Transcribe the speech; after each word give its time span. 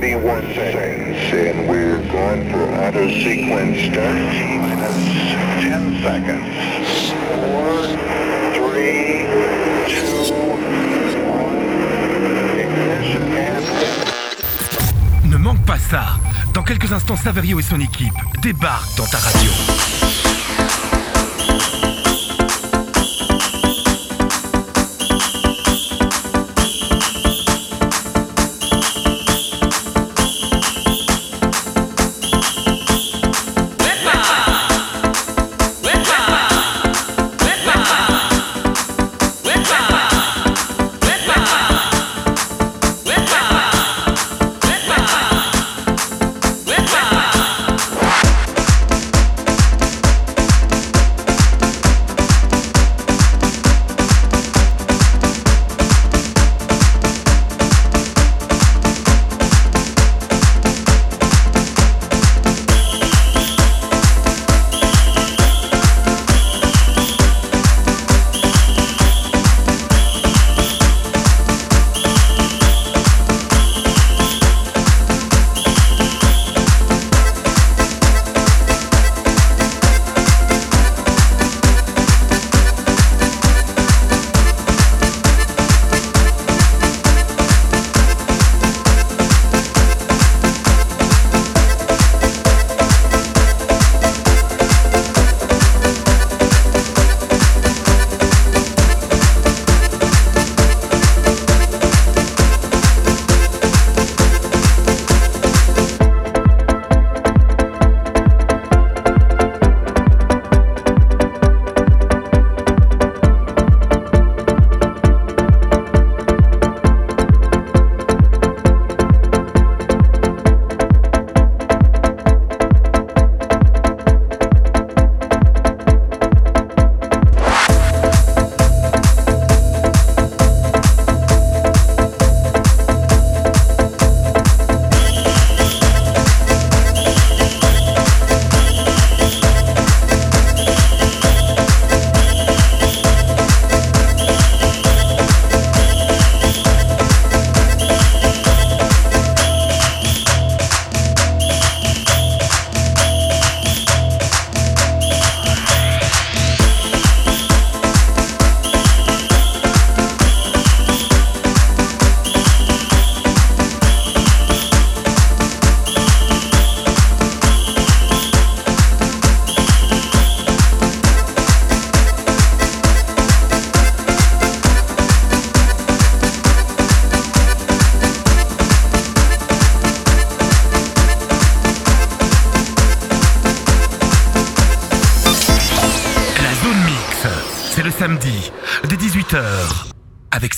31 0.00 0.54
seconds, 0.54 1.18
and 1.34 1.68
we're 1.68 1.98
going 2.12 2.48
for 2.52 2.62
auto 2.76 3.08
sequence 3.08 3.80
start. 3.90 4.14
Minus 4.62 4.94
10 5.58 6.02
seconds. 6.04 6.46
4, 7.34 7.98
3, 8.54 9.26
2, 9.88 10.30
1. 10.30 11.58
Ignition 12.60 13.24
and... 13.32 13.64
Ne 15.28 15.36
manque 15.36 15.64
pas 15.66 15.78
ça. 15.78 16.20
Dans 16.54 16.62
quelques 16.62 16.92
instants, 16.92 17.16
Saverio 17.16 17.58
et 17.58 17.62
son 17.64 17.80
équipe 17.80 18.14
débarquent 18.40 18.96
dans 18.98 19.06
ta 19.06 19.18
radio. 19.18 19.50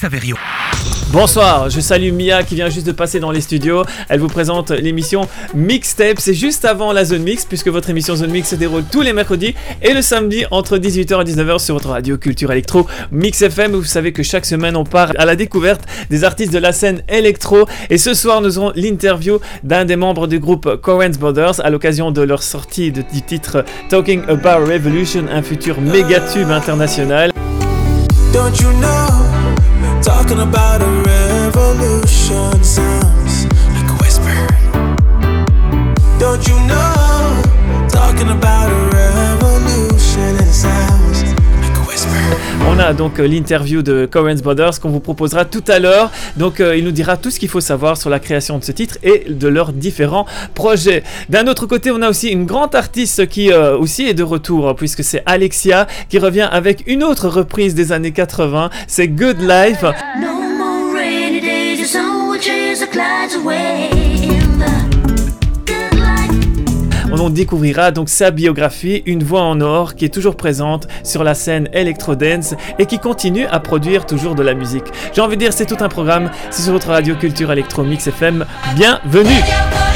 Saverio. 0.00 0.34
Bonsoir, 1.12 1.68
je 1.68 1.78
salue 1.78 2.10
Mia 2.10 2.42
qui 2.42 2.54
vient 2.54 2.70
juste 2.70 2.86
de 2.86 2.92
passer 2.92 3.20
dans 3.20 3.32
les 3.32 3.42
studios. 3.42 3.84
Elle 4.08 4.20
vous 4.20 4.28
présente 4.28 4.70
l'émission 4.70 5.28
Mixtape. 5.54 6.18
C'est 6.18 6.32
juste 6.32 6.64
avant 6.64 6.94
la 6.94 7.04
zone 7.04 7.22
mix, 7.22 7.44
puisque 7.44 7.68
votre 7.68 7.90
émission 7.90 8.16
zone 8.16 8.30
mix 8.30 8.48
se 8.48 8.54
déroule 8.54 8.84
tous 8.90 9.02
les 9.02 9.12
mercredis 9.12 9.54
et 9.82 9.92
le 9.92 10.00
samedi 10.00 10.46
entre 10.50 10.78
18h 10.78 11.20
et 11.20 11.30
19h 11.30 11.58
sur 11.58 11.74
votre 11.74 11.90
radio 11.90 12.16
Culture 12.16 12.50
Electro 12.50 12.86
Mix 13.12 13.42
FM. 13.42 13.72
Vous 13.72 13.84
savez 13.84 14.12
que 14.14 14.22
chaque 14.22 14.46
semaine 14.46 14.74
on 14.74 14.84
part 14.84 15.12
à 15.18 15.26
la 15.26 15.36
découverte 15.36 15.82
des 16.08 16.24
artistes 16.24 16.52
de 16.54 16.58
la 16.58 16.72
scène 16.72 17.02
électro. 17.10 17.66
Et 17.90 17.98
ce 17.98 18.14
soir, 18.14 18.40
nous 18.40 18.56
aurons 18.56 18.72
l'interview 18.74 19.38
d'un 19.64 19.84
des 19.84 19.96
membres 19.96 20.26
du 20.26 20.38
groupe 20.38 20.80
Coens 20.80 21.18
Brothers 21.18 21.60
à 21.62 21.68
l'occasion 21.68 22.10
de 22.10 22.22
leur 22.22 22.42
sortie 22.42 22.90
du 22.90 23.04
titre 23.20 23.66
Talking 23.90 24.22
About 24.28 24.64
Revolution, 24.64 25.26
un 25.30 25.42
futur 25.42 25.78
méga 25.78 26.20
tube 26.20 26.50
international. 26.50 27.32
Don't 28.32 28.58
you 28.60 28.70
know? 28.78 29.29
Talking 30.02 30.40
about 30.40 30.80
a 30.80 30.90
revolution 31.06 32.64
Donc 42.94 43.18
euh, 43.18 43.26
l'interview 43.26 43.82
de 43.82 44.08
Coens 44.10 44.40
Brothers 44.42 44.80
qu'on 44.80 44.90
vous 44.90 45.00
proposera 45.00 45.44
tout 45.44 45.64
à 45.68 45.78
l'heure. 45.78 46.10
Donc 46.36 46.60
euh, 46.60 46.76
il 46.76 46.84
nous 46.84 46.90
dira 46.90 47.16
tout 47.16 47.30
ce 47.30 47.38
qu'il 47.38 47.48
faut 47.48 47.60
savoir 47.60 47.96
sur 47.96 48.10
la 48.10 48.18
création 48.18 48.58
de 48.58 48.64
ce 48.64 48.72
titre 48.72 48.98
et 49.02 49.26
de 49.28 49.48
leurs 49.48 49.72
différents 49.72 50.26
projets. 50.54 51.02
D'un 51.28 51.46
autre 51.46 51.66
côté, 51.66 51.90
on 51.90 52.02
a 52.02 52.08
aussi 52.08 52.28
une 52.28 52.46
grande 52.46 52.74
artiste 52.74 53.28
qui 53.28 53.52
euh, 53.52 53.76
aussi 53.76 54.06
est 54.06 54.14
de 54.14 54.22
retour 54.22 54.74
puisque 54.76 55.04
c'est 55.04 55.22
Alexia 55.26 55.86
qui 56.08 56.18
revient 56.18 56.48
avec 56.50 56.84
une 56.86 57.02
autre 57.02 57.28
reprise 57.28 57.74
des 57.74 57.92
années 57.92 58.12
80. 58.12 58.70
C'est 58.86 59.08
Good 59.08 59.40
Life. 59.40 59.82
No 60.20 60.40
more 60.58 60.94
rainy 60.94 61.40
days, 61.40 61.82
the 61.82 61.86
sun 61.86 62.28
will 62.28 62.38
the 62.38 62.90
clouds 62.90 63.34
away. 63.36 63.89
Life. 67.20 67.30
On 67.30 67.30
découvrira 67.30 67.90
donc 67.90 68.08
sa 68.08 68.30
biographie, 68.30 69.02
une 69.06 69.22
voix 69.22 69.42
en 69.42 69.60
or 69.60 69.94
qui 69.94 70.04
est 70.04 70.14
toujours 70.14 70.36
présente 70.36 70.88
sur 71.04 71.22
la 71.22 71.34
scène 71.34 71.68
electro-dance 71.72 72.54
et 72.78 72.86
qui 72.86 72.98
continue 72.98 73.46
à 73.46 73.60
produire 73.60 74.06
toujours 74.06 74.34
de 74.34 74.42
la 74.42 74.54
musique. 74.54 74.86
J'ai 75.12 75.20
envie 75.20 75.36
de 75.36 75.40
dire, 75.40 75.52
c'est 75.52 75.66
tout 75.66 75.76
un 75.80 75.88
programme. 75.88 76.30
C'est 76.50 76.62
sur 76.62 76.72
votre 76.72 76.88
radio 76.88 77.14
Culture 77.14 77.52
Electro 77.52 77.82
Mix 77.82 78.06
FM. 78.06 78.44
Bienvenue! 78.74 79.89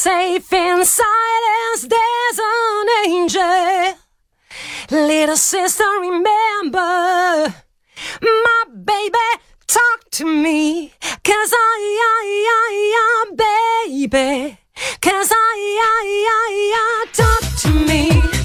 Safe 0.00 0.52
in 0.52 0.84
silence, 0.84 1.88
there's 1.88 2.38
an 2.38 2.86
angel. 3.08 3.98
Little 4.92 5.36
sister, 5.36 5.82
remember, 6.00 7.52
my 8.22 8.64
baby, 8.84 9.18
talk 9.66 10.08
to 10.12 10.24
me. 10.24 10.92
Cause 11.00 11.52
I, 11.52 11.98
I, 12.14 12.26
I, 12.62 12.74
I, 13.02 14.04
baby. 14.06 14.58
Cause 15.00 15.32
I, 15.32 15.58
I, 15.82 16.26
I, 16.30 16.72
I, 16.76 17.06
talk 17.12 17.56
to 17.62 17.70
me. 17.88 18.37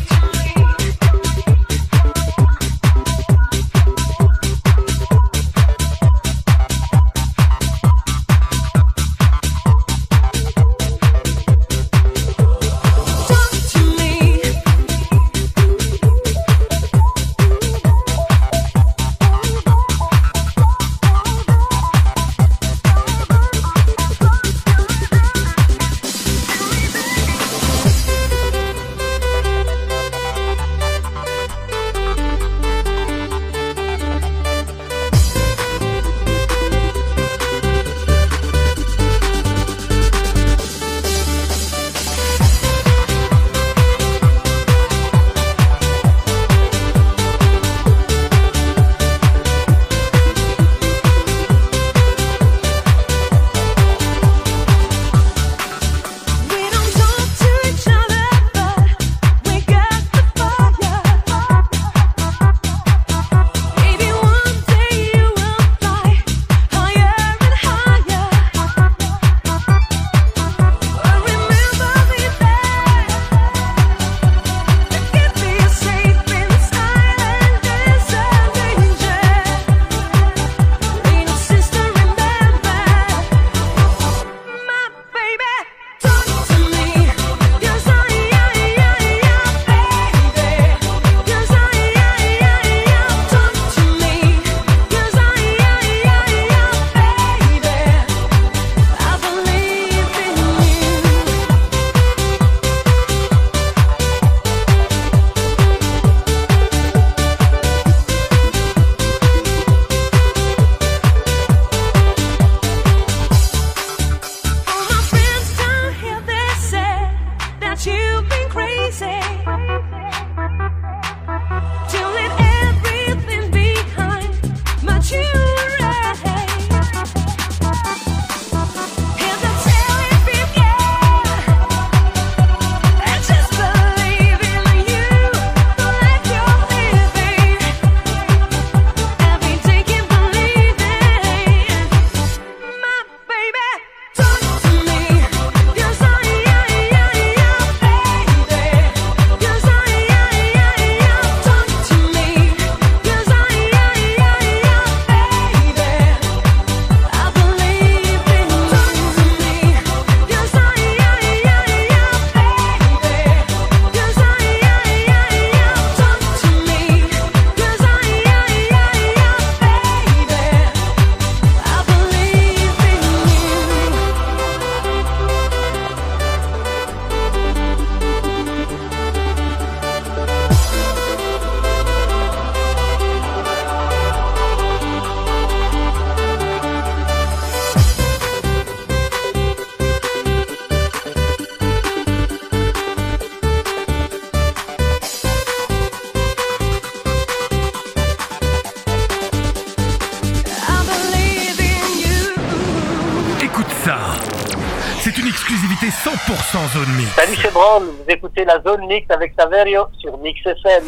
Zone 206.54 206.96
Mix. 206.96 207.10
Salut, 207.16 207.36
c'est 207.42 207.52
Brown. 207.52 207.84
Vous 207.84 208.06
écoutez 208.08 208.46
la 208.46 208.62
Zone 208.62 208.86
Mix 208.86 209.10
avec 209.10 209.34
Saverio 209.36 209.88
sur 210.00 210.16
Mix 210.20 210.40
FM. 210.46 210.84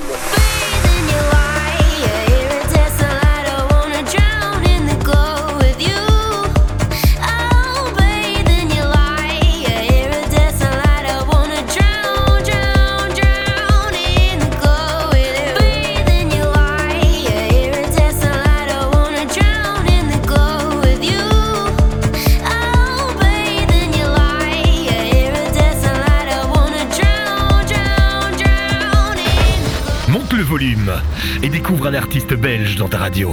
Découvre 31.68 31.88
un 31.88 31.96
artiste 31.96 32.36
belge 32.36 32.76
dans 32.76 32.88
ta 32.88 33.00
radio. 33.00 33.32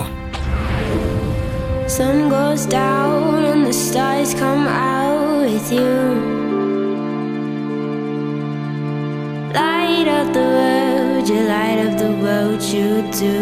Sun 1.86 2.30
goes 2.30 2.66
down 2.66 3.44
and 3.44 3.66
the 3.66 3.72
stars 3.74 4.32
come 4.32 4.66
out 4.66 5.42
with 5.42 5.70
you. 5.70 6.16
Light 9.52 10.08
up 10.08 10.32
the 10.32 10.40
world, 10.40 11.28
you 11.28 11.42
light 11.46 11.86
up 11.86 11.98
the 11.98 12.12
world, 12.22 12.62
you 12.62 13.02
do. 13.12 13.36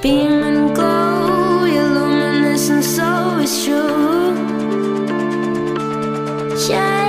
Beam 0.00 0.44
and 0.44 0.72
glow, 0.72 1.66
you're 1.66 1.82
luminous 1.82 2.70
and 2.70 2.84
so 2.84 3.40
is 3.42 3.64
true. 3.64 4.36
Shine 6.56 7.07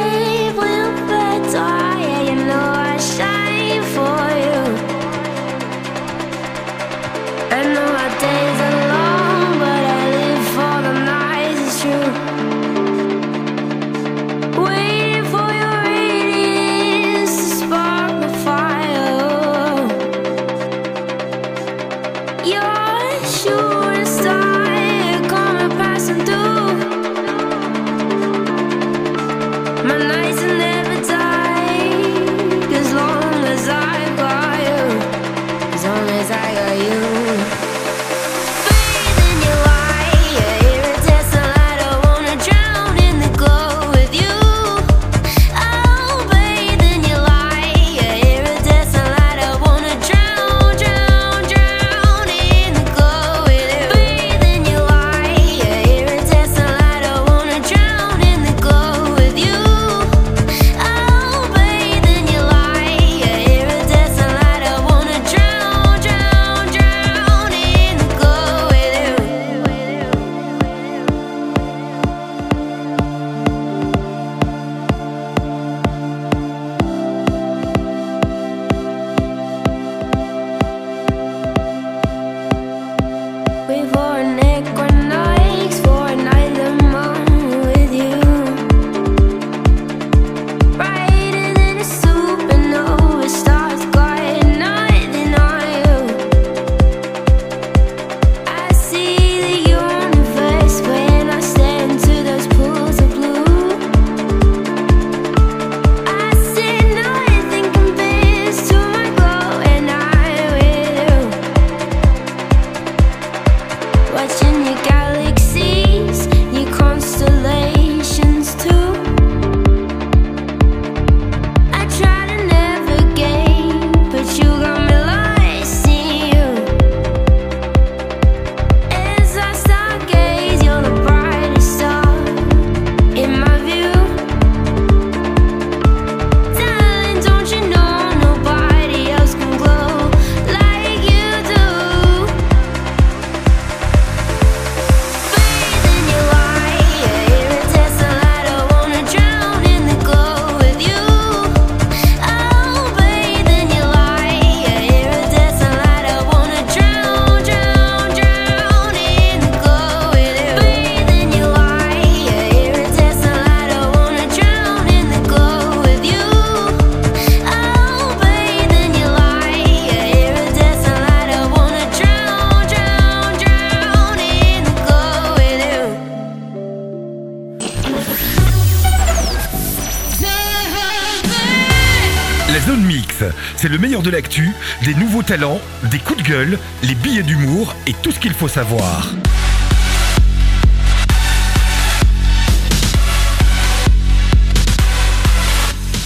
le 183.69 183.77
meilleur 183.77 184.01
de 184.01 184.09
l'actu, 184.09 184.51
des 184.83 184.95
nouveaux 184.95 185.21
talents, 185.21 185.61
des 185.91 185.99
coups 185.99 186.23
de 186.23 186.27
gueule, 186.27 186.59
les 186.83 186.95
billets 186.95 187.21
d'humour 187.21 187.75
et 187.85 187.93
tout 188.01 188.11
ce 188.11 188.19
qu'il 188.19 188.33
faut 188.33 188.47
savoir. 188.47 189.13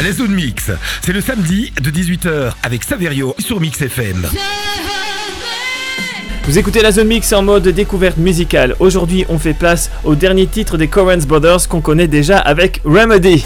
La 0.03 0.11
zone 0.11 0.33
mix, 0.33 0.71
c'est 1.01 1.13
le 1.13 1.21
samedi 1.21 1.71
de 1.81 1.89
18h 1.89 2.51
avec 2.63 2.83
Saverio 2.83 3.33
sur 3.39 3.61
Mix 3.61 3.81
FM. 3.81 4.27
Vous 6.43 6.59
écoutez 6.59 6.81
la 6.81 6.91
Zone 6.91 7.07
Mix 7.07 7.31
en 7.31 7.41
mode 7.41 7.69
découverte 7.69 8.17
musicale. 8.17 8.75
Aujourd'hui, 8.81 9.23
on 9.29 9.39
fait 9.39 9.53
place 9.53 9.89
au 10.03 10.15
dernier 10.15 10.47
titre 10.47 10.77
des 10.77 10.89
Coen 10.89 11.23
Brothers 11.23 11.69
qu'on 11.69 11.79
connaît 11.79 12.09
déjà 12.09 12.37
avec 12.37 12.81
Remedy. 12.83 13.45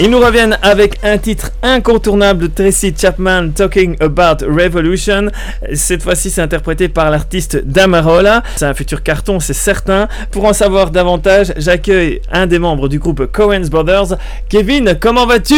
Ils 0.00 0.10
nous 0.10 0.18
reviennent 0.18 0.58
avec 0.60 0.98
un 1.04 1.18
titre 1.18 1.52
incontournable 1.62 2.42
de 2.42 2.46
Tracy 2.48 2.92
Chapman, 2.98 3.50
Talking 3.50 3.96
About 4.00 4.44
Revolution. 4.44 5.30
Cette 5.72 6.02
fois-ci, 6.02 6.30
c'est 6.30 6.42
interprété 6.42 6.88
par 6.88 7.10
l'artiste 7.10 7.64
Damarola. 7.64 8.42
C'est 8.56 8.66
un 8.66 8.74
futur 8.74 9.04
carton, 9.04 9.38
c'est 9.38 9.52
certain. 9.52 10.08
Pour 10.32 10.46
en 10.46 10.52
savoir 10.52 10.90
davantage, 10.90 11.52
j'accueille 11.56 12.20
un 12.32 12.48
des 12.48 12.58
membres 12.58 12.88
du 12.88 12.98
groupe 12.98 13.30
Coen 13.30 13.68
Brothers. 13.68 14.16
Kevin, 14.48 14.98
comment 15.00 15.26
vas-tu? 15.26 15.54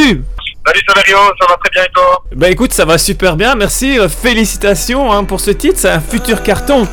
Salut 0.67 0.83
Saverio, 0.87 1.17
ça 1.41 1.47
va 1.49 1.57
très 1.57 1.71
bien 1.73 1.85
et 1.85 1.93
toi? 1.95 2.23
Bah 2.35 2.51
écoute, 2.51 2.75
ça 2.75 2.85
va 2.85 2.99
super 2.99 3.37
bien, 3.37 3.55
merci. 3.55 3.99
Euh, 3.99 4.07
Félicitations 4.07 5.11
hein, 5.11 5.25
pour 5.25 5.41
ce 5.41 5.53
titre, 5.53 5.79
c'est 5.79 5.89
un 5.89 6.01
futur 6.01 6.43
carton. 6.43 6.87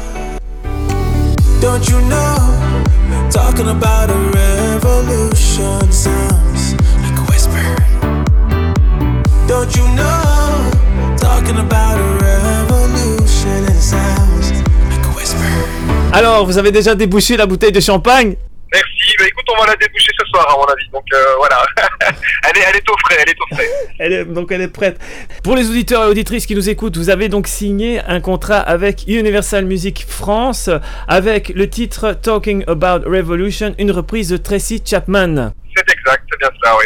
Don't 1.59 1.85
you 1.89 1.99
know? 2.07 2.37
Talking 3.29 3.67
about 3.67 4.09
a 4.09 4.77
revolution 4.79 5.79
Don't 9.63 9.75
you 9.77 9.87
know? 9.95 11.15
Talking 11.15 11.57
about 11.57 11.97
a 11.97 12.17
revolution 12.19 13.63
it 13.63 13.79
sounds 13.81 14.51
like 14.89 15.05
a 15.05 15.15
whisper. 15.15 15.37
Alors, 16.11 16.45
vous 16.45 16.57
avez 16.57 16.71
déjà 16.73 16.95
débouché 16.95 17.37
la 17.37 17.45
bouteille 17.45 17.71
de 17.71 17.79
champagne? 17.79 18.35
Merci, 18.73 19.15
bah 19.17 19.25
écoute, 19.25 19.45
on 19.55 19.61
va 19.61 19.67
la 19.67 19.75
déboucher 19.77 20.11
ce 20.19 20.25
soir 20.27 20.49
à 20.51 20.57
mon 20.57 20.65
avis, 20.65 20.89
donc 20.91 21.05
euh, 21.13 21.17
voilà. 21.37 21.65
elle, 22.43 22.57
est, 22.57 22.65
elle 22.69 22.75
est 22.75 22.89
au 22.89 22.97
frais, 23.05 23.15
elle 23.21 23.29
est 23.29 23.35
au 23.39 23.55
frais. 23.55 23.69
Elle 23.99 24.11
est- 24.13 24.25
donc 24.25 24.51
elle 24.51 24.61
est 24.63 24.67
prête. 24.67 24.99
Pour 25.45 25.55
les 25.55 25.69
auditeurs 25.69 26.03
et 26.03 26.07
auditrices 26.07 26.45
qui 26.45 26.55
nous 26.55 26.67
écoutent, 26.69 26.97
vous 26.97 27.09
avez 27.09 27.29
donc 27.29 27.47
signé 27.47 28.01
un 28.05 28.19
contrat 28.19 28.59
avec 28.59 29.05
Universal 29.07 29.63
Music 29.63 30.05
France 30.05 30.69
avec 31.07 31.49
le 31.55 31.69
titre 31.69 32.11
Talking 32.21 32.65
About 32.67 33.07
Revolution, 33.09 33.75
une 33.79 33.91
reprise 33.91 34.27
de 34.27 34.35
Tracy 34.37 34.81
Chapman. 34.85 35.53
C'est 35.73 35.89
exact, 35.89 36.23
c'est 36.29 36.39
bien 36.39 36.49
cela, 36.61 36.75
oui. 36.79 36.85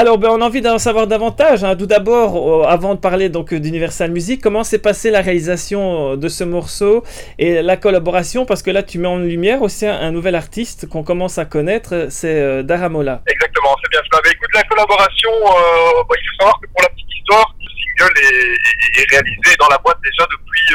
Alors, 0.00 0.16
ben, 0.16 0.28
on 0.30 0.40
a 0.40 0.44
envie 0.44 0.60
d'en 0.60 0.78
savoir 0.78 1.08
davantage. 1.08 1.64
hein. 1.64 1.74
Tout 1.74 1.86
d'abord, 1.86 2.30
euh, 2.36 2.68
avant 2.68 2.94
de 2.94 3.00
parler 3.00 3.28
donc 3.30 3.52
euh, 3.52 3.58
d'Universal 3.58 4.12
Music, 4.12 4.40
comment 4.40 4.62
s'est 4.62 4.78
passée 4.78 5.10
la 5.10 5.22
réalisation 5.22 6.12
euh, 6.12 6.16
de 6.16 6.28
ce 6.28 6.44
morceau 6.44 7.02
et 7.36 7.62
la 7.62 7.76
collaboration? 7.76 8.46
Parce 8.46 8.62
que 8.62 8.70
là, 8.70 8.84
tu 8.84 9.00
mets 9.00 9.08
en 9.08 9.18
lumière 9.18 9.60
aussi 9.60 9.86
un, 9.86 9.98
un 9.98 10.12
nouvel 10.12 10.36
artiste 10.36 10.88
qu'on 10.88 11.02
commence 11.02 11.36
à 11.38 11.46
connaître, 11.46 12.06
c'est 12.10 12.40
euh, 12.40 12.62
Daramola. 12.62 13.22
Exactement, 13.26 13.74
c'est 13.82 13.90
bien 13.90 14.00
cela. 14.08 14.20
Mais 14.24 14.30
écoute, 14.30 14.50
la 14.54 14.62
collaboration, 14.70 15.30
euh, 15.34 16.04
bah, 16.08 16.14
il 16.14 16.26
faut 16.30 16.36
savoir 16.46 16.60
que 16.62 16.66
pour 16.68 16.82
la 16.84 16.88
petite 16.90 17.10
histoire, 17.18 17.54
le 17.58 17.66
single 17.66 18.14
est, 18.22 18.54
est- 18.54 19.02
est 19.02 19.10
réalisé 19.10 19.56
dans 19.58 19.66
la 19.68 19.78
boîte 19.78 19.98
déjà 20.04 20.22
depuis, 20.30 20.66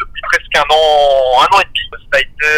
depuis 0.00 0.22
presque 0.32 0.56
un 0.56 0.68
an, 0.72 1.44
un 1.44 1.56
an 1.56 1.60
et 1.60 1.68
demi. 1.68 1.84
Ça 2.10 2.16
a 2.16 2.20
été, 2.20 2.50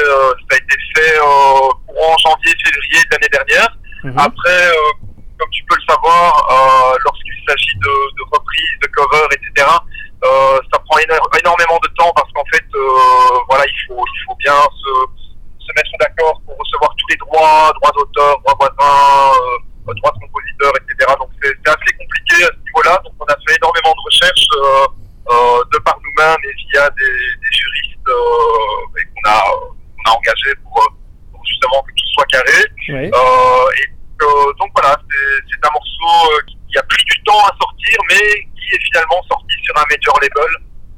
ça 0.46 0.54
a 0.54 0.56
été 0.62 0.76
fait 0.94 1.18
courant 1.18 2.16
janvier-février 2.22 3.02
de 3.02 3.10
l'année 3.10 3.32
dernière. 3.34 3.68
Mhm. 4.04 4.14
Après, 4.16 4.62
comme 5.44 5.52
tu 5.52 5.62
peux 5.68 5.76
le 5.76 5.84
savoir, 5.92 6.32
euh, 6.48 6.96
lorsqu'il 7.04 7.36
s'agit 7.46 7.76
de, 7.76 7.92
de 8.16 8.22
reprises, 8.32 8.76
de 8.80 8.88
covers, 8.96 9.28
etc., 9.36 9.68
euh, 10.24 10.56
ça 10.72 10.78
prend 10.88 10.96
éno- 11.04 11.20
énormément 11.36 11.76
de 11.84 11.88
temps 12.00 12.08
parce 12.16 12.32
qu'en 12.32 12.44
fait, 12.48 12.64
euh, 12.74 13.44
voilà, 13.52 13.64
il 13.68 13.76
faut, 13.86 14.00
il 14.00 14.20
faut 14.24 14.36
bien 14.40 14.56
se, 14.56 14.92
se 15.60 15.70
mettre 15.76 15.92
d'accord 16.00 16.40
pour 16.48 16.56
recevoir 16.56 16.88
tous 16.96 17.08
les 17.12 17.16
droits, 17.20 17.68
droits 17.76 17.92
d'auteur, 17.92 18.40
droits 18.40 18.56
voisins, 18.56 19.36
droits 19.84 20.12
de 20.16 20.20
compositeur, 20.24 20.72
etc. 20.80 21.12
Donc 21.20 21.28
c'est 21.44 21.52
assez 21.68 21.92
compliqué 21.92 22.40
à 22.40 22.48
ce 22.48 22.60
niveau-là. 22.64 22.96
Donc 23.04 23.12
on 23.20 23.28
a 23.28 23.36
fait 23.44 23.56
énormément 23.60 23.92
de 23.92 24.02
recherches 24.08 24.48
de 25.28 25.78
par 25.84 25.96
nous-mêmes 26.00 26.40
et 26.48 26.54
via 26.72 26.88
des, 26.96 27.04
des 27.04 27.52
juristes 27.52 28.08
qu'on 28.08 29.28
a, 29.28 29.44
engagés 30.08 30.54
pour, 30.64 30.80
pour 31.32 31.44
justement 31.44 31.82
que 31.82 31.92
tout 31.92 32.08
soit 32.14 32.24
carré. 32.32 32.64
Euh, 33.12 33.76
et 33.84 33.88
donc 34.20 34.70
voilà, 34.74 34.96
c'est 35.10 35.66
un 35.66 35.72
morceau 35.72 36.32
euh, 36.32 36.40
qui, 36.46 36.78
a 36.78 36.82
pris 36.82 37.04
du 37.04 37.22
temps 37.24 37.40
à 37.44 37.52
sortir, 37.60 37.98
mais 38.10 38.24
qui 38.54 38.66
est 38.74 38.82
finalement 38.90 39.22
sorti 39.30 39.54
sur 39.62 39.74
un 39.78 39.84
major 39.90 40.18
label 40.20 40.52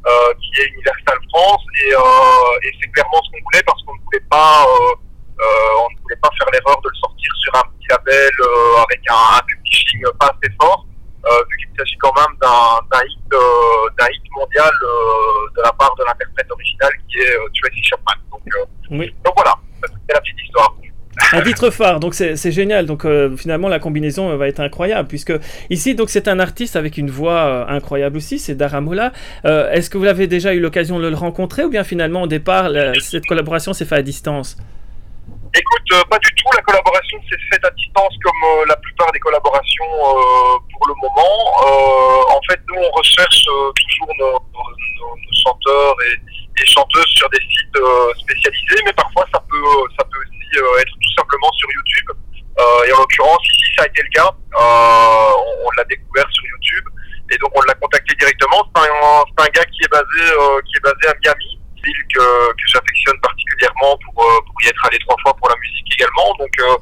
euh, 0.06 0.34
qui 0.40 0.60
est 0.62 0.66
Universal 0.68 1.18
France. 1.32 1.64
Et, 1.84 1.92
euh, 1.94 2.64
et 2.64 2.70
c'est 2.80 2.88
clairement 2.92 3.20
ce 3.24 3.30
qu'on 3.32 3.44
voulait 3.44 3.62
parce 3.66 3.82
qu'on 3.84 3.94
ne 3.94 4.02
voulait 4.04 4.26
pas, 4.30 4.64
euh, 4.64 4.94
euh, 5.40 5.84
on 5.84 5.88
ne 5.94 6.00
voulait 6.02 6.20
pas 6.22 6.30
faire 6.38 6.48
l'erreur 6.52 6.80
de 6.80 6.88
le 6.88 6.96
sortir 6.96 7.30
sur 7.44 7.52
un 7.56 7.64
petit 7.76 7.88
label 7.90 8.32
euh, 8.40 8.84
avec 8.88 9.00
un, 9.10 9.36
un 9.36 9.42
publishing 9.46 10.00
pas 10.18 10.32
assez 10.32 10.52
fort, 10.60 10.86
euh, 11.26 11.42
vu 11.50 11.56
qu'il 11.58 11.76
s'agit 11.76 11.96
quand 11.98 12.14
même 12.16 12.32
d'un 12.40 13.02
hit, 13.04 13.32
euh, 13.34 13.90
d'un 13.98 14.08
hit 14.08 14.24
mondial 14.36 14.72
euh, 14.82 15.50
de 15.56 15.62
la 15.62 15.72
part 15.72 15.94
de 15.96 16.04
l'interprète 16.04 16.50
original 16.50 16.92
qui 17.08 17.18
est 17.20 17.36
euh, 17.36 17.48
Tracy 17.60 17.82
Chapman. 17.84 18.16
Donc, 18.30 18.42
euh, 18.56 18.64
Oui. 18.90 19.14
donc 19.24 19.34
voilà, 19.36 19.54
c'est 19.82 20.14
la 20.14 20.20
petite 20.20 20.40
histoire. 20.44 20.72
Un 21.32 21.40
titre 21.42 21.70
phare, 21.70 21.98
donc 21.98 22.14
c'est 22.14 22.52
génial. 22.52 22.86
Donc 22.86 23.04
euh, 23.04 23.36
finalement 23.36 23.68
la 23.68 23.78
combinaison 23.78 24.30
euh, 24.30 24.36
va 24.36 24.48
être 24.48 24.60
incroyable 24.60 25.08
puisque 25.08 25.32
ici 25.70 25.94
donc 25.94 26.10
c'est 26.10 26.28
un 26.28 26.38
artiste 26.38 26.76
avec 26.76 26.98
une 26.98 27.10
voix 27.10 27.38
euh, 27.46 27.64
incroyable 27.68 28.16
aussi, 28.18 28.38
c'est 28.38 28.54
Daramola. 28.54 29.12
Est-ce 29.44 29.88
que 29.90 29.98
vous 29.98 30.06
avez 30.06 30.26
déjà 30.26 30.52
eu 30.54 30.60
l'occasion 30.60 30.98
de 30.98 31.08
le 31.08 31.16
rencontrer 31.16 31.64
ou 31.64 31.70
bien 31.70 31.84
finalement 31.84 32.22
au 32.22 32.26
départ 32.26 32.70
cette 33.00 33.26
collaboration 33.26 33.72
s'est 33.72 33.84
faite 33.84 33.98
à 33.98 34.02
distance? 34.02 34.56
Écoute, 35.54 36.08
pas 36.10 36.18
du 36.18 36.28
tout. 36.36 36.48
La 36.54 36.62
collaboration 36.62 37.18
s'est 37.30 37.38
faite 37.50 37.64
à 37.64 37.70
distance 37.70 38.12
comme 38.22 38.66
la 38.68 38.76
plupart 38.76 39.10
des 39.12 39.18
collaborations 39.20 39.84
pour 40.72 40.86
le 40.88 40.94
moment. 41.00 42.36
En 42.36 42.40
fait, 42.50 42.60
nous, 42.68 42.80
on 42.82 42.90
recherche 42.96 43.42
toujours 43.44 44.12
nos- 44.18 44.32
nos- 44.52 45.16
nos 45.16 45.32
chanteurs 45.44 45.96
et, 46.12 46.45
et 46.58 46.66
chanteuses 46.66 47.12
sur 47.14 47.28
des 47.30 47.40
sites 47.40 47.76
euh, 47.76 48.12
spécialisés, 48.20 48.82
mais 48.84 48.92
parfois 48.92 49.26
ça 49.32 49.40
peut, 49.48 49.80
ça 49.98 50.04
peut 50.04 50.20
aussi 50.20 50.58
euh, 50.58 50.80
être 50.80 50.92
tout 50.92 51.14
simplement 51.16 51.50
sur 51.52 51.68
YouTube. 51.72 52.10
Euh, 52.58 52.84
et 52.88 52.92
en 52.92 52.98
l'occurrence, 52.98 53.44
ici, 53.44 53.68
ça 53.76 53.84
a 53.84 53.86
été 53.86 54.02
le 54.02 54.08
cas. 54.08 54.30
Euh, 54.30 55.64
on 55.64 55.70
l'a 55.76 55.84
découvert 55.84 56.26
sur 56.32 56.44
YouTube 56.44 56.84
et 57.30 57.36
donc 57.38 57.50
on 57.54 57.62
l'a 57.62 57.74
contacté 57.74 58.14
directement. 58.16 58.64
C'est 58.74 58.88
un, 58.88 59.52
gars 59.52 59.64
qui 59.64 59.84
est 59.84 59.92
basé, 59.92 60.22
euh, 60.24 60.60
qui 60.64 60.76
est 60.76 60.84
basé 60.84 61.08
à 61.08 61.14
Miami 61.20 61.56
ville 61.86 62.04
que, 62.14 62.52
que 62.52 62.66
j'affectionne 62.66 63.18
particulièrement 63.20 63.96
pour, 64.02 64.24
euh, 64.24 64.64
y 64.64 64.68
être 64.68 64.86
allé 64.86 64.98
trois 65.06 65.16
fois 65.22 65.34
pour 65.36 65.48
la 65.48 65.56
musique 65.62 65.86
également. 65.94 66.34
Donc, 66.38 66.54
euh, 66.60 66.76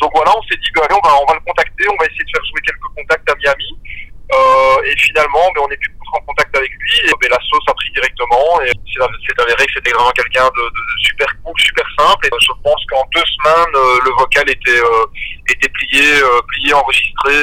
donc 0.00 0.10
voilà, 0.14 0.32
on 0.36 0.42
s'est 0.50 0.58
dit, 0.58 0.70
bah, 0.74 0.82
allez, 0.84 0.98
on 0.98 1.06
va, 1.06 1.14
on 1.22 1.26
va 1.26 1.34
le 1.34 1.44
contacter, 1.46 1.84
on 1.88 1.96
va 1.96 2.06
essayer 2.06 2.24
de 2.24 2.32
faire 2.34 2.44
jouer 2.50 2.62
quelques 2.66 2.90
contacts 2.96 3.30
à 3.30 3.34
Miami. 3.36 3.70
Euh, 4.28 4.88
et 4.90 4.94
finalement, 4.98 5.46
mais 5.54 5.60
on 5.62 5.70
est 5.70 5.80
pu 5.80 5.88
en 6.12 6.20
contact 6.20 6.56
avec 6.56 6.70
lui 6.70 6.94
et 7.04 7.12
mais 7.20 7.28
la 7.28 7.38
sauce 7.50 7.64
a 7.68 7.74
pris 7.74 7.90
directement. 7.92 8.60
Et 8.62 8.72
c'est 8.94 9.40
avéré 9.40 9.66
que 9.66 9.72
c'était 9.74 9.92
vraiment 9.92 10.10
quelqu'un 10.12 10.46
de, 10.46 10.64
super 11.02 11.28
cool, 11.44 11.54
super 11.58 11.86
simple. 11.98 12.26
Et 12.26 12.30
je 12.40 12.52
pense 12.62 12.82
qu'en 12.90 13.04
deux 13.14 13.24
semaines, 13.24 13.74
euh, 13.74 13.98
le 14.04 14.10
vocal 14.18 14.48
était, 14.50 14.80
euh, 14.80 15.06
était 15.48 15.68
plié, 15.68 16.22
euh, 16.22 16.40
plié, 16.48 16.72
enregistré 16.74 17.34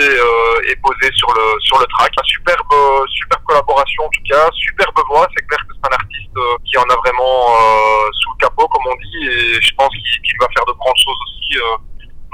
et 0.68 0.76
posé 0.78 1.12
sur 1.14 1.30
le 1.34 1.60
sur 1.62 1.80
le 1.80 1.86
track. 1.98 2.14
Superbe, 2.26 2.76
superbe 3.10 3.44
collaboration 3.46 4.04
en 4.06 4.10
tout 4.10 4.24
cas, 4.30 4.50
superbe 4.54 5.00
voix. 5.10 5.28
C'est 5.36 5.46
clair 5.48 5.60
que 5.68 5.74
c'est 5.76 5.90
un 5.90 5.96
artiste 5.96 6.38
qui 6.66 6.78
en 6.78 6.88
a 6.90 6.96
vraiment 7.06 7.58
sous 8.12 8.32
le 8.32 8.38
capot, 8.40 8.68
comme 8.68 8.92
on 8.92 8.96
dit, 8.96 9.28
et 9.28 9.62
je 9.62 9.74
pense 9.76 9.90
qu'il 9.90 10.38
va 10.40 10.48
faire 10.54 10.66
de 10.66 10.74
grandes 10.74 10.98
choses 10.98 11.20
aussi. 11.26 11.60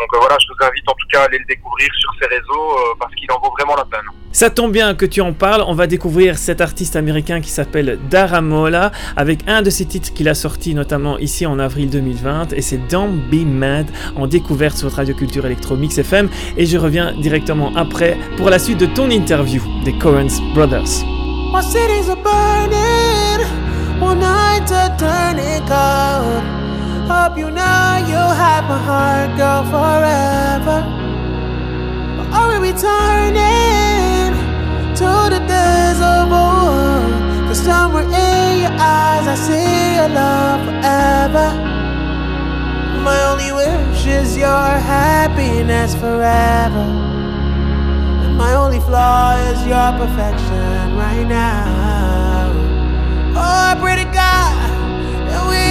Donc 0.01 0.09
euh, 0.15 0.17
voilà, 0.19 0.37
je 0.39 0.47
vous 0.47 0.65
invite 0.65 0.89
en 0.89 0.93
tout 0.93 1.07
cas 1.11 1.21
à 1.21 1.23
aller 1.25 1.37
le 1.37 1.45
découvrir 1.45 1.87
sur 1.99 2.09
ses 2.19 2.27
réseaux 2.27 2.71
euh, 2.71 2.95
parce 2.99 3.13
qu'il 3.13 3.31
en 3.31 3.39
vaut 3.39 3.53
vraiment 3.57 3.75
la 3.75 3.85
peine. 3.85 4.01
Ça 4.31 4.49
tombe 4.49 4.71
bien 4.71 4.95
que 4.95 5.05
tu 5.05 5.21
en 5.21 5.33
parles, 5.33 5.63
on 5.67 5.75
va 5.75 5.85
découvrir 5.85 6.37
cet 6.37 6.59
artiste 6.59 6.95
américain 6.95 7.39
qui 7.39 7.49
s'appelle 7.49 7.99
Daramola 8.09 8.91
avec 9.15 9.47
un 9.47 9.61
de 9.61 9.69
ses 9.69 9.85
titres 9.85 10.11
qu'il 10.13 10.27
a 10.27 10.33
sorti 10.33 10.73
notamment 10.73 11.19
ici 11.19 11.45
en 11.45 11.59
avril 11.59 11.89
2020 11.89 12.53
et 12.53 12.61
c'est 12.61 12.77
Don't 12.77 13.19
Be 13.29 13.45
Mad 13.45 13.87
en 14.15 14.25
découverte 14.25 14.77
sur 14.77 14.91
Radio 14.91 15.13
Culture 15.13 15.45
Electro 15.45 15.75
Mix 15.75 15.97
FM 15.99 16.29
et 16.57 16.65
je 16.65 16.77
reviens 16.77 17.13
directement 17.13 17.75
après 17.75 18.17
pour 18.37 18.49
la 18.49 18.57
suite 18.57 18.79
de 18.79 18.87
ton 18.87 19.09
interview 19.09 19.61
des 19.85 19.93
Coens 19.93 20.41
Brothers. 20.55 21.03
My 21.53 21.61
cities 21.61 22.09
are 22.09 22.15
burning, 22.15 23.45
one 24.01 24.19
night 24.19 24.65
cold. 25.67 26.70
Hope 27.09 27.37
you 27.37 27.49
know 27.51 28.05
you 28.07 28.21
have 28.43 28.63
my 28.65 28.77
heart, 28.77 29.37
girl, 29.37 29.63
forever. 29.65 30.79
But 32.17 32.27
are 32.37 32.49
we 32.51 32.57
returning 32.71 34.33
to 34.99 35.09
the 35.33 35.39
days 35.47 35.99
of 36.01 36.31
old? 36.31 37.55
Somewhere 37.55 38.03
in 38.03 38.61
your 38.61 38.71
eyes 38.71 39.27
I 39.27 39.35
see 39.35 39.95
your 39.97 40.09
love 40.09 40.61
forever. 40.65 41.47
My 43.03 43.19
only 43.29 43.51
wish 43.51 44.05
is 44.05 44.37
your 44.37 44.69
happiness 44.93 45.93
forever. 45.95 46.87
And 48.23 48.37
my 48.37 48.53
only 48.53 48.79
flaw 48.79 49.35
is 49.49 49.59
your 49.67 49.91
perfection 50.01 50.95
right 50.95 51.27
now. 51.27 52.51
Oh, 53.35 53.71
I 53.71 53.75
pray 53.79 53.95
to 53.97 54.05
God 54.05 54.71
that 55.29 55.43
we 55.51 55.70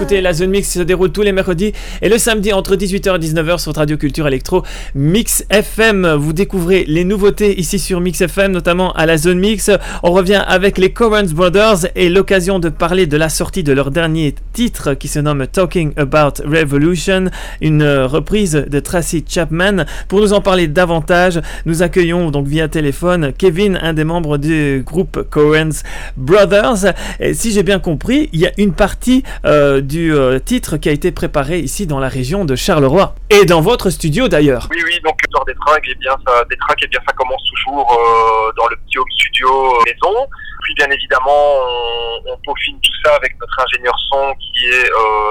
écoutez 0.00 0.20
la 0.20 0.32
Zone 0.32 0.50
Mix 0.50 0.74
se 0.74 0.78
déroule 0.78 1.10
tous 1.10 1.22
les 1.22 1.32
mercredis 1.32 1.72
et 2.02 2.08
le 2.08 2.18
samedi 2.18 2.52
entre 2.52 2.76
18h 2.76 3.16
et 3.16 3.18
19h 3.18 3.58
sur 3.58 3.74
Radio 3.74 3.96
Culture 3.96 4.28
Electro 4.28 4.62
Mix 4.94 5.44
FM. 5.50 6.06
Vous 6.14 6.32
découvrez 6.32 6.84
les 6.86 7.02
nouveautés 7.02 7.58
ici 7.58 7.80
sur 7.80 8.00
Mix 8.00 8.20
FM, 8.20 8.52
notamment 8.52 8.92
à 8.92 9.06
la 9.06 9.16
Zone 9.16 9.40
Mix. 9.40 9.72
On 10.04 10.12
revient 10.12 10.40
avec 10.46 10.78
les 10.78 10.92
Coens 10.92 11.32
Brothers 11.34 11.88
et 11.96 12.10
l'occasion 12.10 12.60
de 12.60 12.68
parler 12.68 13.08
de 13.08 13.16
la 13.16 13.28
sortie 13.28 13.64
de 13.64 13.72
leur 13.72 13.90
dernier 13.90 14.36
titre 14.52 14.94
qui 14.94 15.08
se 15.08 15.18
nomme 15.18 15.48
Talking 15.48 15.92
About 15.96 16.44
Revolution, 16.44 17.24
une 17.60 17.82
reprise 17.82 18.52
de 18.52 18.78
Tracy 18.78 19.24
Chapman. 19.28 19.84
Pour 20.06 20.20
nous 20.20 20.32
en 20.32 20.40
parler 20.40 20.68
davantage, 20.68 21.40
nous 21.66 21.82
accueillons 21.82 22.30
donc 22.30 22.46
via 22.46 22.68
téléphone 22.68 23.32
Kevin, 23.36 23.76
un 23.82 23.94
des 23.94 24.04
membres 24.04 24.38
du 24.38 24.84
groupe 24.86 25.26
Coens 25.28 25.82
Brothers. 26.16 26.94
Et 27.18 27.34
si 27.34 27.50
j'ai 27.50 27.64
bien 27.64 27.80
compris, 27.80 28.28
il 28.32 28.38
y 28.38 28.46
a 28.46 28.52
une 28.58 28.74
partie 28.74 29.24
euh, 29.44 29.80
du 29.88 30.12
euh, 30.12 30.38
titre 30.38 30.76
qui 30.76 30.88
a 30.90 30.92
été 30.92 31.10
préparée 31.12 31.58
ici 31.60 31.86
dans 31.86 31.98
la 31.98 32.08
région 32.08 32.44
de 32.44 32.54
Charleroi 32.54 33.14
et 33.30 33.46
dans 33.46 33.62
votre 33.62 33.88
studio 33.88 34.28
d'ailleurs. 34.28 34.68
Oui, 34.70 34.82
oui, 34.84 35.00
donc 35.02 35.16
l'histoire 35.24 35.46
des 35.46 35.54
tracks, 35.54 35.84
eh 35.88 35.94
bien, 35.94 36.14
ça, 36.26 36.44
des 36.44 36.56
tracks, 36.58 36.78
eh 36.84 36.86
bien, 36.88 37.00
ça 37.08 37.12
commence 37.14 37.42
toujours 37.54 37.88
euh, 37.90 38.52
dans 38.58 38.68
le 38.68 38.76
petit 38.76 38.98
home 38.98 39.10
studio 39.16 39.48
euh, 39.48 39.84
maison. 39.86 40.14
Puis, 40.62 40.74
bien 40.74 40.90
évidemment, 40.90 41.40
on, 41.64 42.32
on 42.32 42.36
peaufine 42.44 42.78
tout 42.80 42.92
ça 43.02 43.14
avec 43.16 43.32
notre 43.40 43.56
ingénieur 43.64 43.94
son 44.12 44.34
qui 44.34 44.66
est 44.68 44.90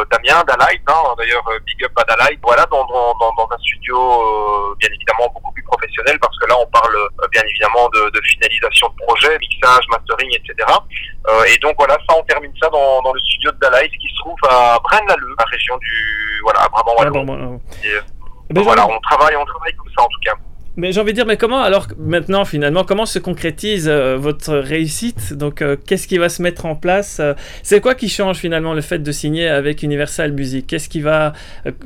Damien 0.09 0.43
Dalight. 0.47 0.81
Hein, 0.87 1.13
D'ailleurs, 1.17 1.45
big 1.67 1.85
up 1.85 1.91
à 1.95 2.03
Dalight. 2.05 2.39
Voilà, 2.41 2.65
dans, 2.71 2.81
un 2.81 3.57
studio, 3.59 4.75
bien 4.79 4.89
évidemment, 4.89 5.31
beaucoup 5.33 5.53
plus 5.53 5.63
professionnel 5.63 6.17
parce 6.19 6.35
que 6.39 6.47
là, 6.49 6.55
on 6.59 6.65
parle 6.71 6.95
bien 7.31 7.43
évidemment 7.47 7.87
de, 7.93 8.09
de 8.09 8.21
finalisation 8.25 8.87
de 8.89 9.05
projet, 9.05 9.37
mixage, 9.37 9.85
mastering, 9.91 10.29
etc. 10.33 10.65
Euh, 11.27 11.43
et 11.53 11.57
donc, 11.59 11.75
voilà, 11.77 11.95
ça, 12.07 12.15
on 12.17 12.23
termine 12.23 12.51
ça 12.61 12.69
dans, 12.69 13.01
dans 13.01 13.13
le 13.13 13.19
studio 13.19 13.51
de 13.51 13.57
Dalight 13.59 13.91
qui 13.91 14.07
se 14.09 14.15
trouve 14.19 14.37
à 14.49 14.79
Braine-l'Alleud, 14.83 15.35
la 15.37 15.45
région 15.45 15.77
du, 15.77 16.39
voilà, 16.43 16.61
à 16.61 16.69
brabant 16.69 16.95
Ah, 16.99 17.09
bon, 17.09 17.59
euh, 17.85 18.61
voilà, 18.61 18.87
on 18.87 18.99
travaille, 19.01 19.35
on 19.35 19.45
travaille 19.45 19.73
comme 19.73 19.91
ça 19.95 20.03
en 20.03 20.07
tout 20.07 20.19
cas. 20.23 20.33
Mais 20.77 20.91
j'ai 20.91 21.01
envie 21.01 21.11
de 21.11 21.15
dire, 21.15 21.25
mais 21.25 21.37
comment 21.37 21.63
alors 21.63 21.87
maintenant 21.97 22.45
finalement, 22.45 22.83
comment 22.83 23.07
se 23.07 23.17
concrétise 23.17 23.89
euh, 23.89 24.15
votre 24.15 24.55
réussite? 24.55 25.33
Donc 25.33 25.63
euh, 25.63 25.75
qu'est-ce 25.75 26.07
qui 26.07 26.19
va 26.19 26.29
se 26.29 26.43
mettre 26.43 26.67
en 26.67 26.75
place? 26.75 27.19
Euh, 27.19 27.33
C'est 27.63 27.81
quoi 27.81 27.95
qui 27.95 28.09
change 28.09 28.37
finalement 28.37 28.75
le 28.75 28.81
fait 28.81 28.99
de 28.99 29.11
signer 29.11 29.47
avec 29.49 29.81
Universal 29.81 30.33
Music? 30.33 30.67
Qu'est-ce 30.67 30.87
qui 30.87 31.01
va 31.01 31.33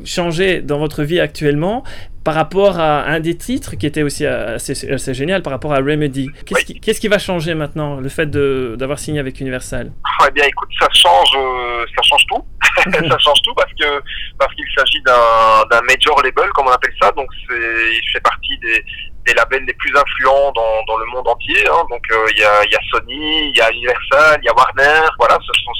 changer 0.03 0.61
dans 0.61 0.77
votre 0.77 1.03
vie 1.03 1.21
actuellement? 1.21 1.85
Par 2.23 2.35
rapport 2.35 2.79
à 2.79 3.03
un 3.05 3.19
des 3.19 3.35
titres 3.35 3.75
qui 3.75 3.85
était 3.87 4.03
aussi 4.03 4.25
euh, 4.25 4.55
assez, 4.55 4.91
assez 4.91 5.13
génial 5.13 5.41
par 5.41 5.51
rapport 5.51 5.73
à 5.73 5.77
Remedy 5.77 6.29
Qu'est-ce 6.45 6.65
Oui. 6.71 6.99
qui, 6.99 7.07
va 7.07 7.17
changer 7.17 7.55
maintenant 7.55 7.99
le 7.99 8.09
fait 8.09 8.27
de- 8.27 8.75
d'avoir 8.77 8.99
signé 8.99 9.19
avec 9.19 9.39
Universal? 9.39 9.91
Eh 10.27 10.31
bien, 10.31 10.45
écoute, 10.45 10.69
ça 10.79 10.87
change, 10.93 11.31
euh, 11.35 11.85
ça 11.95 12.01
change 12.03 12.25
tout. 12.27 12.45
ça 13.09 13.17
change 13.17 13.41
tout 13.43 13.53
parce 13.55 13.71
que 13.73 14.01
parce 14.37 14.53
qu'il 14.55 14.65
s'agit 14.77 15.01
d'un 15.01 15.81
major 15.81 16.21
label, 16.23 16.49
comme 16.53 16.67
on 16.67 16.71
appelle 16.71 16.93
ça. 17.01 17.11
Donc, 17.13 17.27
c'est 17.49 17.55
il 17.55 18.09
fait 18.13 18.21
partie 18.21 18.57
des, 18.59 18.83
des 19.25 19.33
labels 19.33 19.65
les 19.65 19.73
plus 19.73 19.91
influents 19.97 20.51
dans, 20.53 20.83
dans 20.87 20.97
le 20.97 21.05
monde 21.07 21.27
entier. 21.27 21.67
hein. 21.67 21.83
Donc, 21.89 22.03
euh, 22.11 22.15
il 22.35 22.39
y, 22.39 22.43
a, 22.43 22.63
il 22.65 22.71
y 22.71 22.75
a 22.75 22.79
Sony, 22.91 23.49
il 23.49 23.57
y 23.57 23.61
a 23.61 23.71
Universal, 23.71 24.39
il 24.41 24.45
y 24.45 24.49
a 24.49 24.53
Warner. 24.53 25.09
Voilà, 25.19 25.37
ce 25.41 25.51
sont, 25.63 25.71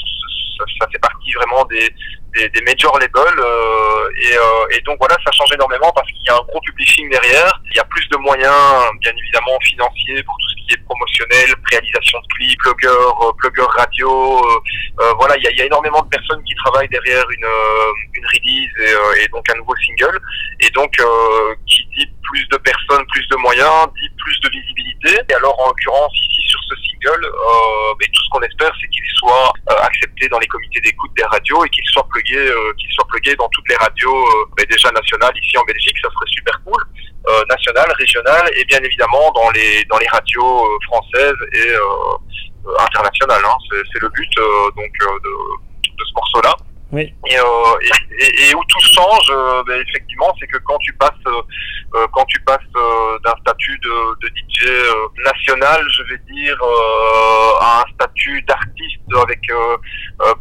ça, 0.80 0.88
fait 0.92 1.00
partie 1.00 1.32
vraiment 1.34 1.66
des 1.66 1.90
des, 2.36 2.48
des 2.50 2.62
major 2.62 2.98
labels 2.98 3.40
euh, 3.40 4.10
et, 4.24 4.38
euh, 4.38 4.78
et 4.78 4.80
donc 4.82 4.98
voilà 5.00 5.18
ça 5.26 5.32
change 5.32 5.52
énormément 5.54 5.92
parce 5.94 6.10
qu'il 6.12 6.24
y 6.26 6.30
a 6.30 6.36
un 6.36 6.46
gros 6.48 6.62
publishing 6.62 7.10
derrière 7.10 7.62
il 7.72 7.76
y 7.76 7.80
a 7.80 7.84
plus 7.86 8.08
de 8.08 8.18
moyens 8.18 8.56
bien 9.02 9.12
évidemment 9.18 9.60
financiers 9.62 10.24
pour 10.24 10.36
tout 10.40 10.50
ce 10.50 10.56
qui 10.56 10.74
est 10.74 10.84
promotionnel 10.86 11.54
réalisation 11.70 12.20
de 12.20 12.28
clips 12.36 12.60
pluggeur 12.62 13.24
euh, 13.24 13.34
pluggeur 13.38 13.70
radio 13.72 14.42
voilà, 15.18 15.36
il 15.38 15.44
y 15.44 15.48
a, 15.48 15.52
il 15.52 15.58
y 15.58 15.62
a 15.62 15.66
énormément 15.66 16.02
de 16.02 16.10
personnes 16.10 16.44
qui 16.44 16.54
travaillent 16.56 16.90
derrière 16.90 17.26
une, 17.32 17.48
une 18.14 18.26
release 18.26 18.72
et, 18.80 19.24
et 19.24 19.28
donc 19.30 19.44
un 19.52 19.58
nouveau 19.58 19.74
single. 19.78 20.20
Et 20.60 20.70
donc, 20.70 20.92
qui 21.66 21.88
dit 21.98 22.08
plus 22.32 22.48
de 22.48 22.58
personnes, 22.58 23.06
plus 23.12 23.28
de 23.28 23.36
moyens, 23.38 23.88
dit 24.00 24.10
plus 24.18 24.40
de 24.40 24.50
visibilité. 24.50 25.20
Et 25.30 25.34
alors, 25.34 25.60
en 25.60 25.68
l'occurrence, 25.68 26.14
ici 26.16 26.42
sur 26.48 26.60
ce 26.70 26.76
single, 26.76 27.26
euh, 27.26 27.94
tout 28.00 28.24
ce 28.24 28.30
qu'on 28.32 28.42
espère, 28.42 28.72
c'est 28.80 28.88
qu'il 28.88 29.04
soit 29.16 29.54
euh, 29.70 29.76
accepté 29.84 30.28
dans 30.30 30.40
les 30.40 30.48
comités 30.48 30.80
d'écoute 30.82 31.12
des 31.16 31.26
radios 31.26 31.64
et 31.66 31.70
qu'il 31.70 31.84
soit 31.92 32.08
plugué, 32.10 32.38
euh, 32.38 32.74
qu'il 32.78 32.92
soit 32.92 33.08
plugué 33.08 33.36
dans 33.36 33.50
toutes 33.50 33.68
les 33.70 33.76
radios, 33.76 34.26
mais 34.58 34.66
déjà 34.66 34.90
nationales 34.92 35.34
ici 35.38 35.58
en 35.58 35.64
Belgique, 35.64 35.96
ça 36.02 36.10
serait 36.10 36.32
super 36.32 36.62
cool. 36.66 36.84
Nationales, 37.50 37.92
régionales 38.00 38.50
et 38.58 38.66
bien 38.66 38.80
évidemment 38.80 39.32
dans 39.36 39.52
les 39.52 39.86
dans 39.86 40.00
les 40.00 40.08
radios 40.08 40.68
françaises 40.88 41.38
et 41.54 41.70
internationales. 42.80 43.42
Hein. 43.46 43.58
C'est, 43.70 44.02
le 44.02 44.10
but 44.10 44.30
donc 44.76 44.92
de 45.00 46.04
ce 46.04 46.14
morceau-là. 46.16 46.56
Et, 46.94 47.14
euh, 47.38 47.44
et, 48.20 48.54
où 48.54 48.64
tout 48.66 48.80
change, 48.94 49.32
euh, 49.32 49.64
ben, 49.66 49.82
effectivement, 49.88 50.34
c'est 50.40 50.48
que 50.48 50.58
quand 50.66 50.78
tu 50.80 50.92
passes, 50.94 51.12
euh, 51.26 51.42
euh, 51.96 52.08
quand 52.14 52.26
tu 52.26 52.40
passes 52.42 52.60
d'un 53.24 53.36
statut 53.42 53.80
de, 53.80 54.28
DJ 54.28 54.68
national, 55.26 55.82
je 55.90 56.04
vais 56.04 56.20
dire, 56.34 56.58
à 57.62 57.82
un 57.82 57.94
statut 57.94 58.42
d'artiste 58.44 59.00
avec 59.22 59.42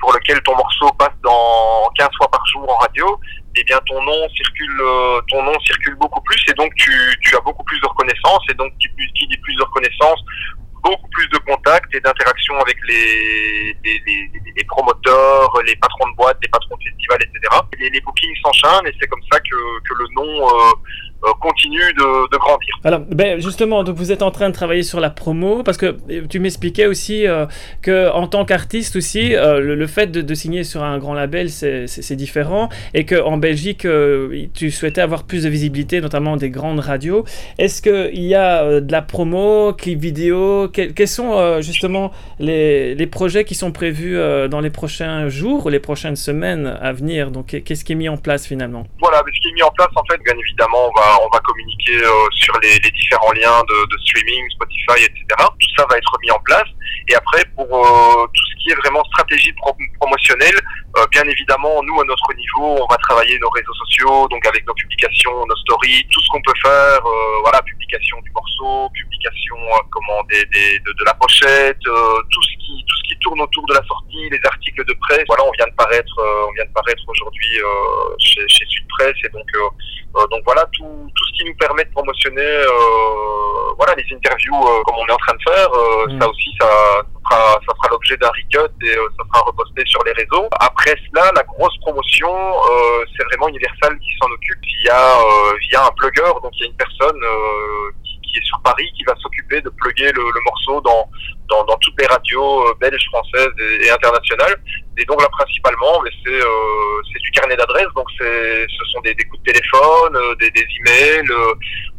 pour 0.00 0.12
lequel 0.12 0.40
ton 0.42 0.56
morceau 0.56 0.90
passe 0.98 1.14
dans 1.22 1.90
15 1.96 2.08
fois 2.16 2.30
par 2.30 2.44
jour 2.46 2.70
en 2.70 2.76
radio, 2.78 3.18
eh 3.56 3.64
bien 3.64 3.78
ton 3.86 4.02
nom 4.02 4.28
circule, 4.34 4.82
ton 5.28 5.42
nom 5.42 5.58
circule 5.60 5.94
beaucoup 5.96 6.20
plus, 6.22 6.42
et 6.48 6.54
donc 6.54 6.72
tu, 6.76 6.92
tu 7.22 7.36
as 7.36 7.40
beaucoup 7.40 7.64
plus 7.64 7.80
de 7.80 7.86
reconnaissance, 7.86 8.42
et 8.50 8.54
donc 8.54 8.72
qui, 8.78 8.88
qui 9.14 9.26
dit 9.26 9.38
plus 9.38 9.54
de 9.54 9.62
reconnaissance 9.62 10.22
beaucoup 10.82 11.08
plus 11.08 11.28
de 11.28 11.38
contacts 11.38 11.94
et 11.94 12.00
d'interactions 12.00 12.58
avec 12.60 12.76
les, 12.88 13.76
promoteurs, 14.68 15.52
les 15.66 15.76
patrons 15.76 16.08
de 16.10 16.16
boîtes, 16.16 16.38
les 16.42 16.48
patrons 16.48 16.76
de 16.76 16.82
festivals, 16.84 17.22
etc. 17.22 17.60
Les, 17.78 17.90
les 17.90 18.00
bookings 18.00 18.36
s'enchaînent 18.42 18.86
et 18.86 18.94
c'est 19.00 19.08
comme 19.08 19.22
ça 19.30 19.38
que, 19.40 19.80
que 19.80 19.94
le 19.98 20.06
nom 20.14 20.48
euh, 20.48 20.72
continue 21.40 21.78
de, 21.94 22.30
de 22.32 22.36
grandir. 22.38 22.74
Alors, 22.84 23.00
ben 23.00 23.40
justement, 23.40 23.84
donc 23.84 23.96
vous 23.96 24.12
êtes 24.12 24.22
en 24.22 24.30
train 24.30 24.48
de 24.48 24.54
travailler 24.54 24.82
sur 24.82 25.00
la 25.00 25.10
promo 25.10 25.62
parce 25.62 25.76
que 25.76 25.96
euh, 26.10 26.26
tu 26.28 26.40
m'expliquais 26.40 26.86
aussi 26.86 27.26
euh, 27.26 27.46
que 27.82 28.10
en 28.10 28.26
tant 28.26 28.44
qu'artiste 28.44 28.96
aussi, 28.96 29.34
euh, 29.34 29.60
le, 29.60 29.74
le 29.74 29.86
fait 29.86 30.08
de, 30.08 30.20
de 30.22 30.34
signer 30.34 30.64
sur 30.64 30.82
un 30.82 30.98
grand 30.98 31.14
label, 31.14 31.50
c'est- 31.50 31.86
différent 32.10 32.68
et 32.92 33.04
que 33.04 33.14
en 33.22 33.36
Belgique, 33.36 33.84
euh, 33.84 34.46
tu 34.52 34.70
souhaitais 34.72 35.00
avoir 35.00 35.22
plus 35.24 35.44
de 35.44 35.48
visibilité, 35.48 36.00
notamment 36.00 36.36
des 36.36 36.50
grandes 36.50 36.80
radios. 36.80 37.24
Est-ce 37.58 37.80
qu'il 37.82 38.24
y 38.24 38.34
a 38.34 38.62
euh, 38.62 38.80
de 38.80 38.90
la 38.90 39.00
promo, 39.00 39.72
clip 39.74 40.00
vidéo? 40.00 40.68
Quels, 40.72 40.92
quels 40.92 41.06
sont 41.08 41.34
euh, 41.38 41.60
justement 41.62 42.10
les, 42.40 42.94
les 42.96 43.06
projets 43.06 43.44
qui 43.44 43.54
sont 43.54 43.70
prévus 43.72 44.16
euh, 44.18 44.48
dans 44.48 44.60
les 44.60 44.70
prochains 44.70 45.28
jours 45.28 45.66
ou 45.66 45.68
les 45.68 45.78
prochaines 45.78 46.16
semaines 46.16 46.66
à 46.80 46.92
venir? 46.92 47.30
Donc, 47.30 47.62
qu'est-ce 47.64 47.84
qui 47.84 47.92
est 47.92 47.96
mis 47.96 48.08
en 48.08 48.16
place 48.16 48.46
finalement? 48.46 48.84
Voilà, 49.00 49.22
mais 49.24 49.32
ce 49.34 49.40
qui 49.40 49.48
est 49.48 49.54
mis 49.54 49.62
en 49.62 49.70
place, 49.70 49.88
en 49.94 50.02
fait, 50.10 50.18
bien 50.24 50.34
évidemment, 50.36 50.88
on 50.88 51.00
va, 51.00 51.09
on 51.22 51.28
va 51.32 51.40
communiquer 51.40 51.96
euh, 52.02 52.28
sur 52.32 52.58
les, 52.60 52.78
différents 52.78 53.32
liens 53.32 53.62
de, 53.68 53.86
de 53.86 53.98
streaming, 54.04 54.44
Spotify, 54.50 55.04
etc. 55.04 55.24
Tout 55.38 55.68
ça 55.76 55.86
va 55.90 55.96
être 55.96 56.18
mis 56.22 56.30
en 56.30 56.38
place. 56.40 56.68
Et 57.08 57.14
après, 57.14 57.44
pour 57.56 57.66
euh, 57.66 58.26
tout 58.32 58.49
qui 58.62 58.70
est 58.70 58.74
vraiment 58.76 59.02
stratégie 59.04 59.52
pro- 59.54 59.76
promotionnelle, 59.98 60.58
euh, 60.98 61.06
bien 61.10 61.22
évidemment, 61.24 61.82
nous, 61.82 62.00
à 62.00 62.04
notre 62.04 62.30
niveau, 62.36 62.78
on 62.82 62.86
va 62.90 62.96
travailler 63.08 63.38
nos 63.38 63.50
réseaux 63.50 63.74
sociaux, 63.74 64.28
donc 64.28 64.44
avec 64.46 64.66
nos 64.66 64.74
publications, 64.74 65.34
nos 65.46 65.56
stories, 65.56 66.06
tout 66.12 66.20
ce 66.20 66.28
qu'on 66.30 66.42
peut 66.42 66.58
faire, 66.62 67.00
euh, 67.06 67.40
voilà, 67.42 67.62
publication 67.62 68.18
du 68.20 68.30
morceau, 68.32 68.90
publication 68.92 69.56
euh, 69.56 69.78
comment, 69.90 70.22
des, 70.30 70.44
des- 70.46 70.78
de, 70.80 70.92
de 70.92 71.04
la 71.04 71.14
pochette, 71.14 71.80
tout 71.82 72.42
ce 72.42 72.50
qui 72.58 72.84
tout 72.86 72.96
ce 72.96 73.02
qui 73.08 73.18
tourne 73.20 73.40
autour 73.40 73.66
de 73.66 73.74
la 73.74 73.82
sortie, 73.84 74.28
les 74.30 74.40
articles 74.44 74.84
de 74.84 74.94
presse. 75.08 75.24
Voilà, 75.26 75.44
on 75.44 75.50
vient 75.52 75.66
de 75.66 75.74
paraître, 75.74 76.14
on 76.48 76.52
vient 76.52 76.64
de 76.64 76.72
paraître 76.72 77.02
aujourd'hui 77.08 77.50
chez, 78.18 78.46
chez 78.48 78.64
Sud 78.66 78.86
Presse, 78.98 79.16
et 79.24 79.28
donc 79.30 79.46
donc 80.30 80.42
voilà 80.44 80.64
tout, 80.72 81.10
tout 81.14 81.24
ce 81.26 81.32
qui 81.38 81.44
nous 81.44 81.54
permet 81.56 81.84
de 81.84 81.90
promotionner 81.90 82.62
voilà 83.76 83.94
les 83.96 84.04
interviews 84.14 84.60
comme 84.84 84.96
on 84.98 85.06
est 85.06 85.12
en 85.12 85.16
train 85.18 85.34
de 85.34 85.50
faire 85.50 85.68
Mm. 86.08 86.20
ça 86.20 86.28
aussi 86.28 86.50
ça 86.60 86.68
ça 87.36 87.74
fera 87.76 87.88
l'objet 87.90 88.16
d'un 88.16 88.28
recut 88.28 88.72
et 88.82 88.96
euh, 88.96 89.08
ça 89.18 89.24
sera 89.28 89.44
reposté 89.46 89.82
sur 89.86 90.02
les 90.04 90.12
réseaux. 90.12 90.48
Après 90.58 90.94
cela 91.08 91.30
la 91.34 91.42
grosse 91.42 91.76
promotion 91.78 92.30
euh, 92.30 93.04
c'est 93.16 93.24
vraiment 93.24 93.48
Universal 93.48 93.98
qui 93.98 94.10
s'en 94.20 94.30
occupe. 94.30 94.58
Via 94.82 94.96
euh, 94.96 95.56
via 95.68 95.86
un 95.86 95.90
plugueur 95.96 96.40
donc 96.40 96.52
il 96.56 96.62
y 96.62 96.64
a 96.64 96.66
une 96.68 96.76
personne 96.76 97.20
euh, 97.22 97.90
qui, 98.04 98.38
est 98.38 98.44
sur 98.44 98.60
Paris 98.62 98.90
qui 98.96 99.04
va 99.04 99.14
s'occuper 99.20 99.60
de 99.60 99.68
plugger 99.70 100.10
le, 100.12 100.22
morceau 100.44 100.80
dans, 100.80 101.08
dans 101.48 101.76
toutes 101.78 102.00
les 102.00 102.06
radios 102.06 102.68
euh, 102.68 102.74
belges 102.80 103.06
françaises 103.10 103.50
et, 103.82 103.90
internationales. 103.90 104.56
Et 104.96 105.04
donc 105.04 105.20
là 105.20 105.28
principalement 105.28 106.02
c'est 106.24 106.32
euh, 106.32 107.02
du 107.20 107.30
carnet 107.32 107.56
d'adresses. 107.56 107.92
Donc 107.94 108.06
ce 108.18 108.84
sont 108.92 109.00
des, 109.00 109.14
coups 109.14 109.42
de 109.42 109.52
téléphone 109.52 110.16
euh, 110.16 110.34
des, 110.36 110.50
des 110.50 110.66
emails 110.80 111.30
euh, 111.30 111.54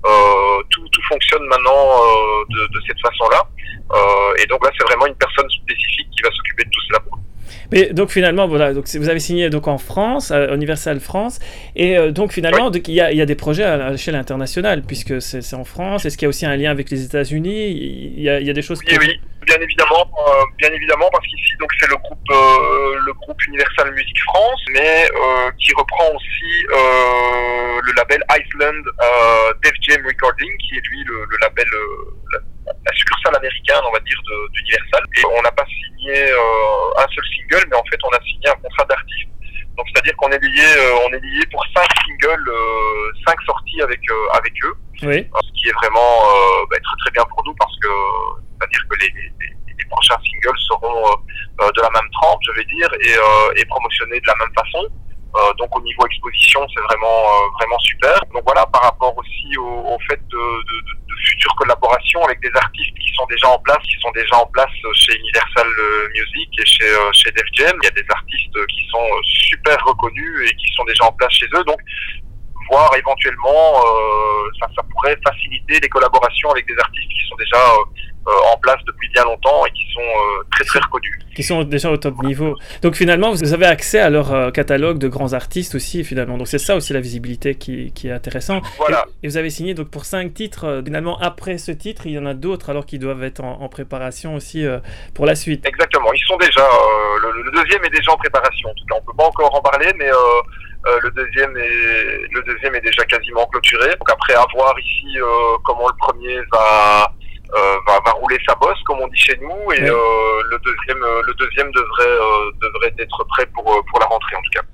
euh, 0.05 0.63
tout, 0.69 0.87
tout 0.89 1.01
fonctionne 1.09 1.45
maintenant 1.45 1.71
euh, 1.71 2.45
de, 2.49 2.79
cette 2.87 2.99
façon 3.01 3.29
là 3.29 3.43
et 4.41 4.45
donc 4.47 4.63
là 4.65 4.71
c'est 4.77 4.85
vraiment 4.85 5.07
une 5.07 5.15
personne 5.15 5.49
spécifique 5.49 6.07
qui 6.15 6.21
va 6.23 6.29
s'occuper 6.31 6.63
de 6.63 6.69
tout 6.69 6.81
cela 6.87 6.99
Mais 7.71 7.93
donc 7.93 8.09
finalement, 8.11 8.47
voilà, 8.47 8.73
donc 8.73 8.85
vous 8.87 9.09
avez 9.09 9.19
signé 9.19 9.49
donc 9.49 9.67
en 9.67 9.77
France, 9.77 10.31
à 10.31 10.53
Universal 10.53 10.99
France, 10.99 11.39
et 11.75 11.97
euh, 11.97 12.11
donc 12.11 12.31
finalement, 12.33 12.69
donc, 12.69 12.87
il 12.87 12.93
y, 12.95 13.01
a, 13.01 13.11
il 13.11 13.17
y 13.17 13.21
a 13.21 13.25
des 13.25 13.35
projets 13.35 13.63
à 13.63 13.91
l'échelle 13.91 14.15
internationale 14.15 14.83
puisque 14.83 15.21
c'est 15.21 15.55
en 15.55 15.63
France. 15.63 16.05
Est-ce 16.05 16.17
qu'il 16.17 16.25
y 16.25 16.29
a 16.29 16.29
aussi 16.29 16.45
un 16.45 16.55
lien 16.55 16.71
avec 16.71 16.89
les 16.89 17.03
États-Unis? 17.05 17.67
Il 18.17 18.21
y 18.21 18.29
a, 18.29 18.39
il 18.39 18.47
y 18.47 18.49
a 18.49 18.53
des 18.53 18.61
choses. 18.61 18.79
Oui, 18.87 18.93
que- 18.95 18.99
oui. 19.05 19.19
Bien 19.47 19.57
évidemment, 19.59 20.05
euh, 20.05 20.43
bien 20.59 20.69
évidemment, 20.69 21.09
parce 21.11 21.25
qu'ici 21.25 21.53
donc 21.59 21.71
c'est 21.79 21.89
le 21.89 21.95
groupe 21.95 22.19
euh, 22.29 22.95
le 23.07 23.13
groupe 23.13 23.41
Universal 23.47 23.91
Music 23.91 24.15
France, 24.29 24.61
mais 24.71 25.07
euh, 25.09 25.49
qui 25.57 25.73
reprend 25.73 26.09
aussi 26.15 26.51
euh, 26.69 27.81
le 27.83 27.91
label 27.97 28.21
Iceland 28.37 28.83
euh, 28.85 29.53
Def 29.63 29.73
Jam 29.81 30.05
Recording, 30.05 30.51
qui 30.59 30.75
est 30.77 30.87
lui 30.91 31.03
le, 31.05 31.25
le 31.31 31.37
label 31.41 31.65
euh, 31.73 32.39
la, 32.65 32.93
succursale 32.93 33.35
américaine, 33.37 33.81
on 33.87 33.91
va 33.93 33.99
dire, 34.01 34.19
d'Universal. 34.53 35.03
Et 35.17 35.23
on 35.37 35.41
n'a 35.41 35.51
pas 35.51 35.65
signé 35.65 36.15
euh, 36.31 37.01
un 37.01 37.07
seul 37.13 37.25
single, 37.35 37.65
mais 37.69 37.77
en 37.77 37.83
fait 37.89 37.99
on 38.03 38.09
a 38.15 38.21
signé 38.23 38.47
un 38.49 38.59
contrat 38.61 38.85
d'artiste. 38.85 39.29
Donc 39.77 39.85
c'est-à-dire 39.93 40.15
qu'on 40.17 40.29
est 40.29 40.43
lié 40.43 40.67
euh, 40.77 41.05
on 41.07 41.13
est 41.13 41.19
lié 41.23 41.45
pour 41.51 41.63
cinq 41.75 41.87
singles, 42.05 42.49
euh, 42.49 43.11
cinq 43.25 43.39
sorties 43.45 43.81
avec 43.81 43.99
euh, 44.11 44.37
avec 44.37 44.53
eux 44.65 44.75
Oui. 45.03 45.25
ce 45.31 45.51
qui 45.55 45.69
est 45.69 45.77
vraiment 45.81 46.11
euh, 46.27 46.65
bah, 46.69 46.77
très 46.83 46.97
très 47.03 47.11
bien 47.11 47.23
pour 47.29 47.41
nous 47.45 47.55
parce 47.55 47.73
que 47.79 47.87
c'est-à-dire 48.59 48.83
que 48.89 48.95
les, 48.99 49.07
les- 49.15 49.55
les 49.79 49.85
prochains 49.89 50.19
singles 50.23 50.59
seront 50.67 50.97
euh, 51.07 51.63
euh, 51.65 51.71
de 51.75 51.81
la 51.81 51.89
même 51.89 52.09
trempe, 52.21 52.39
je 52.45 52.51
vais 52.53 52.65
dire, 52.65 52.87
et, 53.01 53.15
euh, 53.17 53.53
et 53.57 53.65
promotionnés 53.65 54.19
de 54.19 54.27
la 54.27 54.35
même 54.35 54.53
façon. 54.53 54.85
Euh, 55.35 55.53
donc 55.57 55.75
au 55.75 55.81
niveau 55.81 56.05
exposition, 56.05 56.59
c'est 56.75 56.81
vraiment 56.83 57.07
euh, 57.07 57.47
vraiment 57.59 57.79
super. 57.79 58.19
Donc 58.33 58.43
voilà, 58.45 58.65
par 58.67 58.83
rapport 58.83 59.17
aussi 59.17 59.57
au, 59.57 59.65
au 59.95 59.97
fait 60.09 60.19
de, 60.27 60.37
de- 60.37 60.81
de 60.85 60.93
futures 61.23 61.55
collaborations 61.55 62.23
avec 62.23 62.39
des 62.41 62.51
artistes 62.55 62.97
qui 62.99 63.11
sont 63.13 63.25
déjà 63.29 63.47
en 63.49 63.59
place, 63.59 63.79
qui 63.83 63.97
sont 63.99 64.11
déjà 64.11 64.35
en 64.37 64.47
place 64.47 64.71
chez 64.93 65.17
Universal 65.17 65.67
euh, 65.67 66.09
Music 66.13 66.49
et 66.59 66.65
chez 66.65 66.89
euh, 66.89 67.11
chez 67.13 67.31
Def 67.31 67.47
Jam. 67.53 67.75
Il 67.81 67.85
y 67.85 67.89
a 67.89 67.91
des 67.91 68.05
artistes 68.09 68.65
qui 68.67 68.87
sont 68.91 69.03
euh, 69.03 69.21
super 69.23 69.77
reconnus 69.85 70.49
et 70.49 70.55
qui 70.55 70.67
sont 70.75 70.83
déjà 70.85 71.05
en 71.05 71.11
place 71.13 71.33
chez 71.33 71.47
eux. 71.53 71.63
Donc 71.65 71.79
voir 72.69 72.95
éventuellement, 72.95 73.83
euh, 73.85 74.49
ça, 74.59 74.67
ça 74.75 74.83
pourrait 74.89 75.17
faciliter 75.25 75.79
les 75.79 75.89
collaborations 75.89 76.49
avec 76.51 76.65
des 76.67 76.77
artistes 76.79 77.09
qui 77.09 77.27
sont 77.27 77.35
déjà 77.35 77.59
en 78.53 78.57
place 78.57 78.77
depuis 78.85 79.09
bien 79.09 79.23
longtemps 79.23 79.65
et 79.65 79.71
qui 79.71 79.85
sont 79.93 80.01
euh, 80.01 80.43
très 80.51 80.63
très 80.63 80.79
reconnus. 80.79 81.17
Qui 81.35 81.43
sont 81.43 81.63
déjà 81.63 81.89
au 81.89 81.97
top 81.97 82.21
niveau. 82.23 82.57
Donc 82.81 82.95
finalement, 82.95 83.31
vous 83.31 83.53
avez 83.53 83.65
accès 83.65 83.99
à 83.99 84.09
leur 84.09 84.33
euh, 84.33 84.51
catalogue 84.51 84.97
de 84.97 85.07
grands 85.07 85.33
artistes 85.33 85.75
aussi, 85.75 86.03
finalement. 86.03 86.37
Donc 86.37 86.47
c'est 86.47 86.59
ça 86.59 86.75
aussi 86.75 86.93
la 86.93 86.99
visibilité 86.99 87.55
qui, 87.55 87.93
qui 87.93 88.09
est 88.09 88.11
intéressant. 88.11 88.61
Voilà. 88.77 89.05
Et, 89.23 89.25
et 89.25 89.29
vous 89.29 89.37
avez 89.37 89.49
signé 89.49 89.73
donc 89.73 89.89
pour 89.89 90.05
cinq 90.05 90.33
titres. 90.33 90.65
euh, 90.65 90.81
finalement, 90.83 91.17
après 91.19 91.57
ce 91.57 91.71
titre, 91.71 92.03
il 92.05 92.13
y 92.13 92.19
en 92.19 92.25
a 92.25 92.33
d'autres 92.33 92.69
alors 92.69 92.85
qu'ils 92.85 92.99
doivent 92.99 93.23
être 93.23 93.41
en, 93.43 93.61
en 93.61 93.69
préparation 93.69 94.35
aussi 94.35 94.65
euh, 94.65 94.79
pour 95.13 95.25
la 95.25 95.35
suite. 95.35 95.65
Exactement, 95.65 96.11
ils 96.13 96.25
sont 96.27 96.37
déjà, 96.37 96.61
euh, 96.61 97.19
le, 97.23 97.43
le 97.43 97.51
deuxième 97.51 97.83
est 97.85 97.89
déjà 97.89 98.11
en 98.11 98.17
préparation. 98.17 98.69
En 98.69 98.73
tout 98.73 98.85
cas, 98.89 98.95
on 98.99 99.05
peut 99.05 99.17
pas 99.17 99.25
encore 99.25 99.55
en 99.55 99.61
parler, 99.61 99.91
mais 99.97 100.09
euh, 100.09 100.15
euh, 100.87 100.99
le 101.03 101.11
deuxième 101.11 101.55
est 101.57 102.27
le 102.31 102.41
deuxième 102.43 102.75
est 102.75 102.81
déjà 102.81 103.03
quasiment 103.05 103.45
clôturé. 103.47 103.89
Donc 103.89 104.09
après, 104.11 104.33
à 104.33 104.45
voir 104.53 104.73
ici 104.79 105.19
euh, 105.19 105.57
comment 105.63 105.87
le 105.87 105.97
premier 105.99 106.37
va, 106.51 107.13
euh, 107.55 107.75
va 107.87 107.99
va 108.05 108.11
rouler 108.11 108.37
sa 108.47 108.55
bosse, 108.55 108.81
comme 108.85 108.99
on 109.01 109.07
dit 109.07 109.17
chez 109.19 109.37
nous, 109.41 109.49
et 109.73 109.81
Oui. 109.81 109.89
euh, 109.89 110.43
le 110.49 110.57
deuxième 110.59 111.03
euh, 111.03 111.21
le 111.25 111.33
deuxième 111.35 111.71
devrait 111.71 112.07
euh, 112.07 112.51
devrait 112.61 112.93
être 112.99 113.23
prêt 113.29 113.45
pour 113.53 113.63
pour 113.63 113.99
la 113.99 114.05
rentrée 114.07 114.35
en 114.35 114.41
tout 114.41 114.51
cas. 114.59 114.65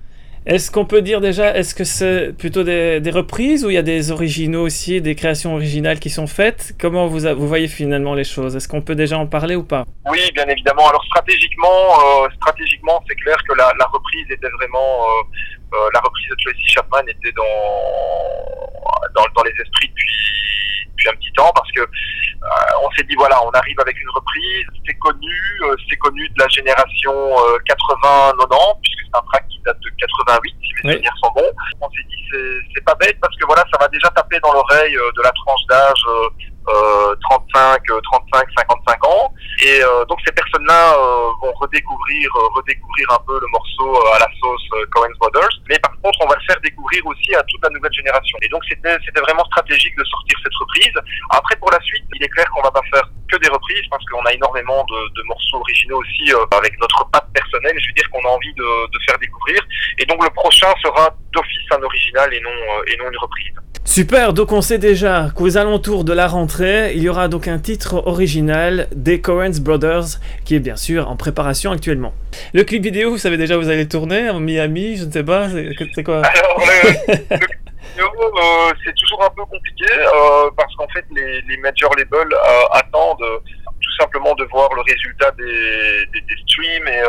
Est-ce 0.46 0.72
qu'on 0.72 0.86
peut 0.86 1.02
dire 1.02 1.20
déjà, 1.20 1.54
est-ce 1.58 1.76
que 1.76 1.84
c'est 1.84 2.32
plutôt 2.38 2.64
des, 2.64 3.02
des 3.02 3.12
reprises 3.12 3.66
ou 3.66 3.70
il 3.70 3.74
y 3.74 3.78
a 3.78 3.82
des 3.82 4.12
originaux 4.12 4.62
aussi, 4.64 5.02
des 5.02 5.14
créations 5.14 5.56
originales 5.56 6.00
qui 6.00 6.10
sont 6.10 6.26
faites? 6.26 6.72
Comment 6.80 7.06
vous, 7.08 7.26
a- 7.26 7.34
vous 7.34 7.50
voyez 7.50 7.68
finalement 7.68 8.14
les 8.14 8.24
choses? 8.24 8.56
Est-ce 8.56 8.70
qu'on 8.70 8.82
peut 8.82 8.96
déjà 8.96 9.18
en 9.18 9.28
parler 9.28 9.58
ou 9.58 9.64
pas? 9.66 9.84
Oui, 10.10 10.22
bien 10.34 10.46
évidemment. 10.48 10.88
Alors 10.88 11.04
stratégiquement, 11.04 11.68
euh, 12.24 12.30
stratégiquement, 12.38 13.04
c'est 13.10 13.16
clair 13.16 13.36
que 13.46 13.56
la, 13.56 13.74
la 13.78 13.86
reprise 13.88 14.26
était 14.30 14.50
vraiment 14.52 14.98
euh, 15.74 15.78
euh, 15.78 15.90
la 15.94 16.00
reprise 16.00 16.30
de 16.30 16.36
Tracy 16.44 16.68
Chapman 16.68 17.02
était 17.08 17.32
dans 17.34 17.44
dans, 19.16 19.26
dans 19.36 19.44
les 19.44 19.52
esprits 19.62 19.88
depuis 19.90 20.88
depuis 20.90 21.10
un 21.10 21.14
petit 21.14 21.32
temps 21.34 21.52
parce 21.56 21.72
que 21.72 21.82
euh, 21.82 22.84
on 22.84 22.90
s'est 22.92 23.04
dit 23.04 23.16
voilà, 23.18 23.44
on 23.46 23.50
arrive 23.52 23.80
avec 23.80 24.00
une 24.00 24.10
reprise, 24.10 24.66
c'est 24.86 24.94
connu, 24.96 25.36
euh, 25.64 25.76
c'est 25.90 25.98
connu 25.98 26.28
de 26.30 26.36
la 26.42 26.48
génération 26.50 27.14
euh, 27.14 27.58
80-90 27.68 28.80
puisque 28.82 29.00
c'est 29.06 29.18
un 29.18 29.22
track 29.32 29.48
qui 29.50 29.60
date 29.66 29.80
de 29.80 29.90
88 29.90 30.56
si 30.62 30.74
mes 30.86 30.90
Oui. 30.90 30.94
souvenirs 30.94 31.14
sont 31.22 31.32
bons. 31.36 31.52
On 31.82 31.90
s'est 31.90 32.04
dit 32.10 32.16
c'est 32.76 32.84
pas 32.84 32.96
bête 32.96 33.18
parce 33.22 33.36
que 33.38 33.46
voilà, 33.46 33.64
ça 33.72 33.78
va 33.80 33.88
déjà 33.88 34.10
taper 34.10 34.40
dans 34.42 34.52
l'oreille 34.54 34.96
euh, 34.98 35.12
de 35.16 35.22
la 35.24 35.32
tranche 35.32 35.62
d'âge 35.70 36.04
euh, 36.68 37.08
euh, 37.08 37.16
35, 37.30 37.80
euh, 37.90 38.00
35, 38.32 38.48
55 38.58 39.08
ans. 39.08 39.34
Et 39.64 39.82
euh, 39.82 40.06
donc 40.06 40.20
ces 40.26 40.32
personnes-là 40.32 40.94
euh, 40.94 41.30
vont 41.42 41.54
redécouvrir, 41.60 42.30
euh, 42.36 42.48
redécouvrir 42.56 43.08
un 43.12 43.22
peu 43.26 43.40
le 43.40 43.48
morceau 43.52 44.06
à 44.14 44.20
la 44.20 44.28
sauce 44.40 44.68
Coen 44.92 45.12
Brothers. 45.20 45.56
Mais 45.70 45.80
par 45.80 45.92
contre, 46.02 46.20
on 46.22 46.28
va 46.28 46.36
le 46.36 46.46
faire 46.46 46.60
découvrir 46.62 47.06
aussi 47.06 47.36
à 47.36 47.44
toute 47.44 47.62
la 47.64 47.70
nouvelle 47.70 47.94
génération. 47.94 48.38
Et 48.42 48.50
donc 48.50 48.64
c'était 48.70 49.22
vraiment 49.22 49.46
stratégique 49.46 49.96
de 49.98 50.04
sortir 50.04 50.38
cette 50.44 50.56
reprise. 50.60 50.94
Après 51.32 51.56
pour 51.58 51.72
la 51.72 51.80
suite, 51.82 52.06
il 52.16 52.24
est 52.24 52.30
clair 52.30 52.46
qu'on 52.52 52.62
va 52.62 52.72
pas 52.72 52.86
faire 52.94 53.04
que 53.32 53.38
des 53.38 53.50
reprises 53.50 53.84
parce 53.90 54.06
qu'on 54.06 54.24
a 54.24 54.34
énormément 54.34 54.86
de, 54.86 55.24
morceaux 55.28 55.58
originaux 55.58 56.00
aussi 56.00 56.32
avec 56.32 56.80
notre 56.80 57.10
patte 57.12 57.28
personnelle. 57.34 57.76
Je 57.80 57.88
veux 57.88 57.94
dire 57.94 58.10
qu'on 58.12 58.24
a 58.24 58.32
envie 58.32 58.54
de, 58.54 59.00
faire 59.06 59.18
découvrir. 59.20 59.60
Et 60.00 60.06
donc 60.06 60.24
le 60.24 60.30
prochain 60.30 60.74
sera 60.84 61.10
d'office 61.34 61.68
un 61.72 61.84
original 61.84 62.34
et 62.34 62.42
non 62.42 62.52
et 62.88 62.98
non 62.98 63.10
une 63.10 63.18
reprise. 63.18 63.54
Super, 63.88 64.34
donc 64.34 64.52
on 64.52 64.62
sait 64.62 64.78
déjà 64.78 65.30
qu'aux 65.34 65.58
alentours 65.58 66.04
de 66.04 66.12
la 66.12 66.28
rentrée, 66.28 66.57
il 66.60 67.02
y 67.02 67.10
aura 67.10 67.28
donc 67.28 67.48
un 67.48 67.60
titre 67.60 68.04
original 68.06 68.88
des 68.96 69.22
Coens 69.22 69.60
Brothers 69.62 70.20
qui 70.46 70.56
est 70.56 70.60
bien 70.60 70.76
sûr 70.76 71.10
en 71.10 71.16
préparation 71.16 71.72
actuellement. 71.72 72.14
Le 72.54 72.64
clip 72.64 72.84
vidéo, 72.84 73.12
vous 73.12 73.18
savez 73.18 73.38
déjà 73.38 73.58
vous 73.58 73.70
allez 73.70 73.84
le 73.84 73.90
tourner 73.90 74.30
en 74.30 74.40
Miami, 74.40 74.98
je 74.98 75.06
ne 75.06 75.12
sais 75.12 75.24
pas, 75.24 75.48
c'est 75.50 76.04
quoi? 76.04 76.22
Alors, 76.26 76.60
le, 76.60 77.38
le 77.40 77.48
euh, 78.00 78.74
c'est 78.84 78.94
toujours 78.96 79.24
un 79.24 79.30
peu 79.30 79.46
compliqué 79.46 79.86
euh, 79.92 80.50
parce 80.56 80.74
qu'en 80.76 80.88
fait, 80.88 81.06
les, 81.12 81.58
major 81.58 81.92
labels 81.98 82.34
euh, 82.34 82.64
attendent 82.72 83.22
euh, 83.22 83.40
tout 83.82 83.96
simplement 84.00 84.34
de 84.36 84.46
voir 84.46 84.70
le 84.76 84.82
résultat 84.82 85.32
des, 85.32 86.06
des, 86.14 86.38
streams 86.48 86.88
et 86.88 87.02
euh, 87.02 87.08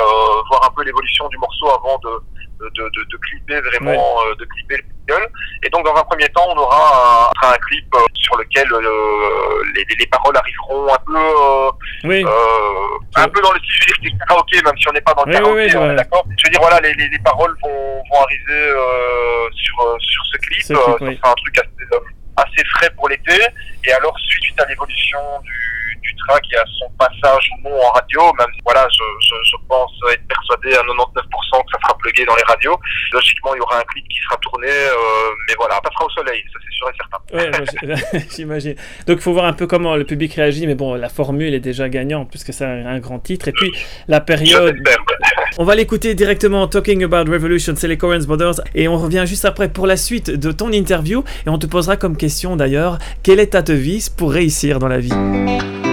voir 0.49 0.65
un 0.67 0.75
peu 0.75 0.85
l'évolution 0.85 1.29
du 1.29 1.37
morceau 1.39 1.69
avant 1.69 1.99
de, 1.99 2.11
de, 2.61 2.69
de, 2.75 2.83
de, 2.95 3.05
de 3.05 3.17
clipper 3.19 3.61
vraiment, 3.61 3.93
euh, 4.27 4.35
de 4.37 4.45
clipper 4.45 4.77
le 4.77 4.83
single. 5.15 5.29
Et 5.63 5.71
donc, 5.71 5.85
dans 5.85 5.95
un 5.95 6.03
premier 6.05 6.29
temps, 6.31 6.47
on 6.49 6.59
aura 6.59 7.31
un, 7.43 7.49
un 7.49 7.59
clip 7.59 7.87
euh, 7.95 7.99
sur 8.15 8.37
lequel 8.37 8.67
euh, 8.73 9.63
les, 9.75 9.85
les, 9.89 9.97
les 9.97 10.07
paroles 10.07 10.37
arriveront 10.37 10.93
un 10.93 10.99
peu 11.07 12.09
Oui, 12.09 12.25
un 13.17 13.29
peu 13.29 13.41
dans 13.41 13.53
le 13.53 13.59
style, 13.61 13.95
c'est 14.03 14.27
karaoké, 14.27 14.63
même 14.63 14.77
si 14.79 14.89
on 14.89 14.93
n'est 14.93 15.01
pas 15.01 15.15
dans 15.15 15.25
le 15.25 15.31
Oui, 15.33 15.39
karaoké, 15.39 15.67
oui, 15.67 15.77
on 15.77 15.91
est 15.91 15.97
d'accord. 15.97 16.25
Je 16.37 16.47
veux 16.47 16.51
dire, 16.51 16.61
voilà, 16.61 16.81
les, 16.81 16.95
les, 16.95 17.09
les 17.09 17.19
paroles 17.21 17.55
vont, 17.63 18.03
vont 18.11 18.21
arriver 18.23 18.73
sur, 19.55 19.97
sur 20.01 20.25
ce 20.27 20.37
clip. 20.39 20.63
Ce 20.63 20.97
clip. 20.97 21.15
Ça 21.15 21.23
sera 21.23 21.31
un 21.31 21.35
truc 21.35 21.59
assez, 21.59 22.03
assez 22.37 22.65
frais 22.77 22.91
pour 22.97 23.09
l'été. 23.09 23.35
Et 23.85 23.93
alors, 23.93 24.15
suite 24.19 24.61
à 24.61 24.67
l'évolution 24.67 25.19
du, 25.43 25.78
du 26.19 26.25
track 26.27 26.43
et 26.53 26.57
à 26.57 26.65
son 26.79 26.91
passage 26.99 27.51
ou 27.65 27.69
non 27.69 27.77
en 27.81 27.91
radio, 27.93 28.21
même 28.39 28.49
voilà, 28.65 28.87
je, 28.91 29.05
je, 29.27 29.35
je 29.51 29.57
pense 29.69 29.91
être 30.13 30.27
persuadé 30.27 30.75
à 30.77 30.83
99% 30.83 31.15
que 31.23 31.71
ça 31.73 31.79
sera 31.83 31.97
plugué 31.99 32.25
dans 32.25 32.37
les 32.37 32.43
radios. 32.43 32.77
Logiquement, 33.13 33.55
il 33.55 33.59
y 33.59 33.61
aura 33.61 33.79
un 33.79 33.83
clip 33.85 34.07
qui 34.09 34.19
sera 34.25 34.37
tourné, 34.39 34.69
euh, 34.69 34.95
mais 35.49 35.55
voilà, 35.59 35.81
ça 35.85 35.91
sera 35.93 36.05
au 36.05 36.11
soleil, 36.11 36.43
ça 36.53 36.59
c'est 36.63 36.77
sûr 36.77 36.89
et 36.89 36.95
certain. 36.97 37.19
Ouais, 37.33 38.21
j'- 38.21 38.27
j'imagine. 38.37 38.75
Donc 39.07 39.19
il 39.19 39.23
faut 39.23 39.33
voir 39.33 39.47
un 39.47 39.53
peu 39.53 39.67
comment 39.67 39.97
le 39.97 40.05
public 40.05 40.35
réagit, 40.35 40.67
mais 40.67 40.75
bon, 40.75 40.95
la 40.95 41.09
formule 41.09 41.55
est 41.55 41.61
déjà 41.61 41.89
gagnante 41.89 42.31
puisque 42.31 42.53
c'est 42.53 42.65
un, 42.65 42.99
grand 42.99 43.19
titre. 43.19 43.49
Et 43.49 43.53
puis 43.53 43.73
la 44.09 44.21
période, 44.21 44.77
on 45.59 45.65
va 45.65 45.75
l'écouter 45.75 46.15
directement. 46.15 46.67
Talking 46.67 47.05
About 47.05 47.31
Revolution, 47.31 47.75
c'est 47.77 47.89
les 47.89 47.99
Coens 47.99 48.25
Brothers, 48.27 48.61
et 48.75 48.89
on 48.89 48.97
revient 48.99 49.25
juste 49.27 49.45
après 49.45 49.69
pour 49.69 49.87
la 49.87 49.97
suite 49.97 50.31
de 50.31 50.53
ton 50.53 50.73
interview. 50.73 51.23
Et 51.47 51.49
on 51.49 51.59
te 51.59 51.67
posera 51.67 51.97
comme 51.97 52.17
question 52.17 52.57
d'ailleurs, 52.57 52.99
quelle 53.23 53.41
est 53.41 53.49
ta 53.49 53.63
devise 53.63 54.09
pour 54.09 54.33
réussir 54.33 54.79
dans 54.79 54.89
la 54.89 54.99
vie? 54.99 55.88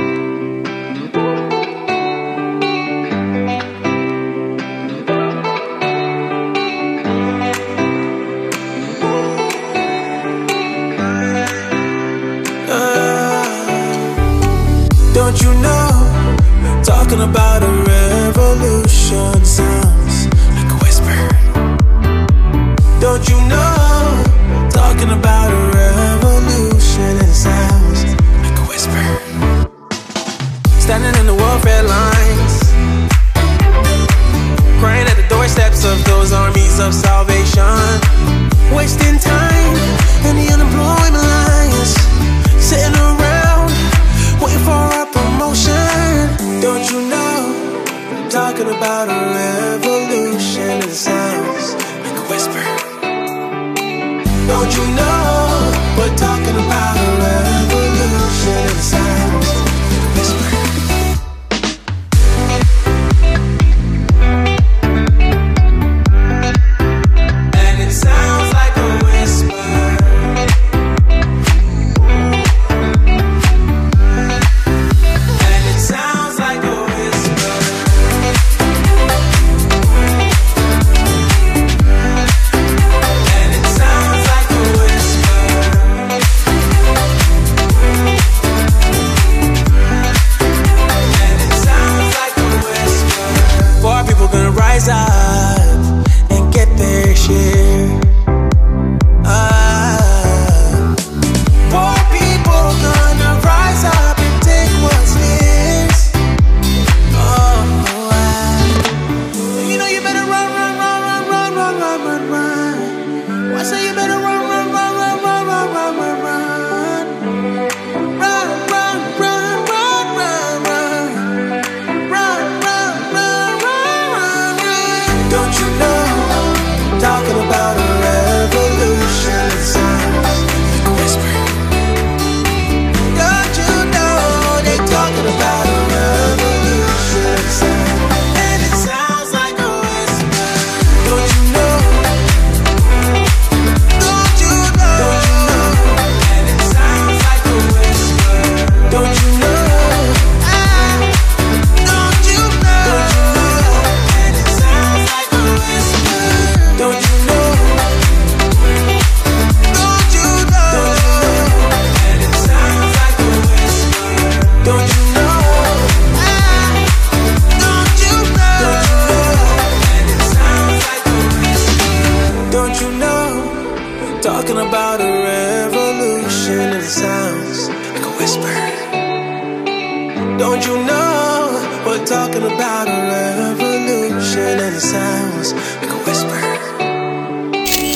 We're 181.97 182.05
talking 182.05 182.43
about 182.43 182.87
a 182.87 183.55
revolution 183.55 184.59
and 184.59 184.75
it 184.75 184.81
sounds 184.81 185.53
like 185.53 185.91
a 185.91 185.99
whisper. 186.03 186.41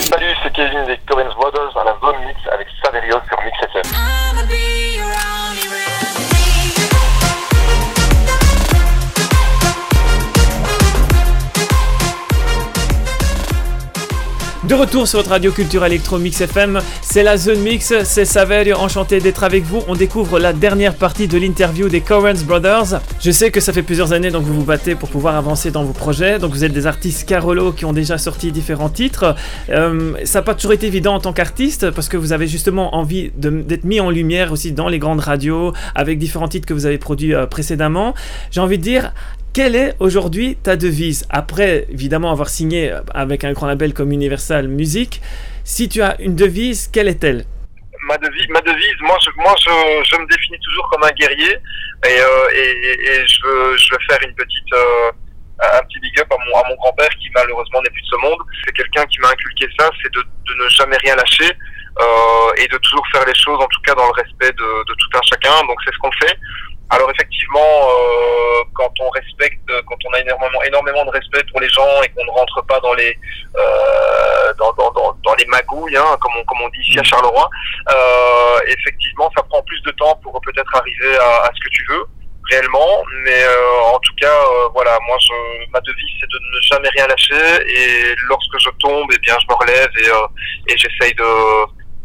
Salut, 0.08 0.36
c'est 0.42 0.54
Kevin 0.54 0.86
des 0.86 0.98
Coens 1.06 1.34
Brothers 1.36 1.76
à 1.76 1.84
la 1.84 1.98
zone 2.00 2.26
mix 2.26 2.40
avec 2.52 2.68
Saverio 2.82 3.20
sur 3.28 3.38
Mix 3.44 3.59
retour 14.80 15.10
sur 15.10 15.20
votre 15.20 15.32
radio 15.32 15.52
culture 15.52 15.84
électro 15.84 16.18
Mix 16.18 16.40
FM, 16.40 16.80
c'est 17.02 17.22
la 17.22 17.36
zone 17.36 17.60
mix, 17.60 17.94
c'est 18.06 18.24
Saverio, 18.24 18.78
enchanté 18.78 19.20
d'être 19.20 19.44
avec 19.44 19.66
vous. 19.66 19.82
On 19.90 19.96
découvre 19.96 20.40
la 20.40 20.54
dernière 20.54 20.96
partie 20.96 21.28
de 21.28 21.38
l'interview 21.38 21.90
des 21.90 22.00
Coens 22.00 22.46
Brothers. 22.46 23.02
Je 23.20 23.30
sais 23.30 23.52
que 23.52 23.60
ça 23.60 23.74
fait 23.74 23.84
plusieurs 23.84 24.14
années 24.14 24.32
donc 24.32 24.44
vous 24.44 24.54
vous 24.54 24.64
battez 24.64 24.96
pour 24.96 25.10
pouvoir 25.10 25.36
avancer 25.36 25.70
dans 25.70 25.84
vos 25.84 25.92
projets. 25.92 26.40
Donc 26.40 26.52
vous 26.52 26.64
êtes 26.64 26.72
des 26.72 26.88
artistes 26.88 27.28
Carolo 27.28 27.74
qui 27.74 27.84
ont 27.84 27.92
déjà 27.92 28.18
sorti 28.18 28.54
différents 28.54 28.88
titres. 28.88 29.36
Euh, 29.70 30.14
ça 30.24 30.40
n'a 30.40 30.44
pas 30.44 30.56
toujours 30.56 30.72
été 30.72 30.88
évident 30.88 31.16
en 31.16 31.20
tant 31.20 31.34
qu'artiste 31.34 31.92
parce 31.92 32.08
que 32.08 32.16
vous 32.16 32.32
avez 32.32 32.48
justement 32.48 32.96
envie 32.96 33.32
d'être 33.36 33.84
mis 33.84 34.00
en 34.00 34.10
lumière 34.10 34.54
aussi 34.54 34.72
dans 34.72 34.88
les 34.88 35.00
grandes 35.00 35.20
radios 35.20 35.74
avec 35.94 36.20
différents 36.20 36.48
titres 36.48 36.66
que 36.66 36.74
vous 36.74 36.86
avez 36.86 36.98
produits 36.98 37.36
euh, 37.36 37.48
précédemment. 37.48 38.14
J'ai 38.50 38.62
envie 38.62 38.78
de 38.78 38.84
dire, 38.84 39.12
quelle 39.54 39.76
est 39.76 39.96
aujourd'hui 40.00 40.58
ta 40.58 40.76
devise 40.76 41.26
Après, 41.30 41.86
évidemment, 41.90 42.32
avoir 42.32 42.50
signé 42.50 42.94
avec 43.14 43.44
un 43.44 43.54
grand 43.54 43.68
label 43.68 43.94
comme 43.94 44.12
Universal 44.12 44.68
Music, 44.68 45.22
si 45.64 45.90
tu 45.90 46.02
as 46.02 46.20
une 46.20 46.36
devise, 46.36 46.88
quelle 46.88 47.08
est-elle? 47.08 47.46
Ma 48.08 48.18
devise, 48.18 48.48
ma 48.50 48.62
devise 48.62 48.96
moi, 49.02 49.18
je, 49.24 49.30
moi 49.38 49.54
je, 49.60 49.70
je 49.70 50.16
me 50.18 50.26
définis 50.28 50.60
toujours 50.64 50.90
comme 50.90 51.04
un 51.04 51.12
guerrier 51.12 51.52
et, 52.08 52.20
euh, 52.20 52.50
et, 52.56 53.28
je, 53.28 53.46
veux, 53.46 53.78
je 53.78 53.92
veux 53.92 54.00
faire 54.10 54.18
une 54.26 54.34
petite, 54.34 54.74
euh, 54.74 55.12
un 55.78 55.84
petit 55.84 56.00
big 56.00 56.20
up 56.20 56.28
à 56.32 56.38
mon, 56.38 56.70
mon 56.70 56.76
grand-père 56.76 57.10
qui 57.20 57.30
malheureusement 57.36 57.82
n'est 57.82 57.90
plus 57.92 58.02
de 58.02 58.08
ce 58.08 58.16
monde. 58.18 58.40
C'est 58.66 58.74
quelqu'un 58.74 59.06
qui 59.06 59.20
m'a 59.20 59.30
inculqué 59.30 59.68
ça, 59.78 59.92
c'est 60.02 60.12
de, 60.14 60.22
de 60.22 60.64
ne 60.64 60.70
jamais 60.70 60.98
rien 61.04 61.16
lâcher 61.16 61.52
euh, 62.00 62.52
et 62.58 62.68
de 62.68 62.78
toujours 62.78 63.06
faire 63.12 63.26
les 63.26 63.36
choses 63.36 63.60
en 63.62 63.68
tout 63.68 63.82
cas 63.86 63.94
dans 63.94 64.08
le 64.08 64.14
respect 64.14 64.54
de, 64.54 64.70
de 64.90 64.94
tout 64.98 65.18
un 65.18 65.22
chacun. 65.30 65.68
Donc 65.68 65.78
c'est 65.86 65.94
ce 65.94 66.00
qu'on 66.00 66.12
fait. 66.14 66.40
Alors 66.92 67.10
effectivement, 67.12 67.60
euh, 67.60 68.64
quand 68.74 68.92
on 69.00 69.10
respecte, 69.10 69.70
quand 69.88 69.98
on 70.06 70.14
a 70.14 70.20
énormément, 70.22 70.64
énormément 70.64 71.06
de 71.06 71.12
respect 71.12 71.44
pour 71.52 71.60
les 71.60 71.70
gens 71.70 72.02
et 72.04 72.10
qu'on 72.10 72.26
ne 72.26 72.32
rentre 72.32 72.66
pas 72.66 72.80
dans 72.80 72.94
les 72.94 73.16
euh, 73.56 74.54
dans, 74.58 74.74
dans, 74.74 74.92
dans, 74.92 75.16
dans 75.24 75.36
les 75.36 75.46
magouilles, 75.46 75.98
hein, 75.98 76.18
comme, 76.20 76.32
on, 76.40 76.44
comme 76.46 76.62
on 76.62 76.70
dit 76.70 76.82
ici 76.82 77.00
à 77.00 77.04
Charleroi, 77.04 77.48
euh, 77.92 78.60
effectivement, 78.68 79.30
ça 79.38 79.44
prend 79.44 79.62
plus 79.64 79.82
de 79.84 79.92
temps 79.92 80.20
pour 80.24 80.40
peut-être 80.42 80.76
arriver 80.76 81.16
à, 81.18 81.46
à 81.46 81.52
ce 81.54 81.60
que 81.64 81.70
tu 81.72 81.86
veux 81.90 82.06
réellement, 82.50 83.04
mais 83.24 83.44
euh, 83.44 83.82
en 83.94 84.00
tout 84.00 84.14
cas, 84.20 84.34
euh, 84.34 84.70
voilà, 84.74 84.98
moi, 85.08 85.18
je, 85.22 85.72
ma 85.72 85.80
devise, 85.82 86.10
c'est 86.20 86.30
de 86.30 86.40
ne 86.40 86.62
jamais 86.64 86.90
rien 86.96 87.06
lâcher, 87.08 87.64
et 87.68 88.16
lorsque 88.28 88.60
je 88.60 88.70
tombe, 88.80 89.08
eh 89.14 89.20
bien, 89.20 89.36
je 89.40 89.46
me 89.48 89.56
relève 89.56 89.90
et, 90.04 90.10
euh, 90.10 90.28
et 90.68 90.78
j'essaye 90.78 91.14
de 91.14 91.24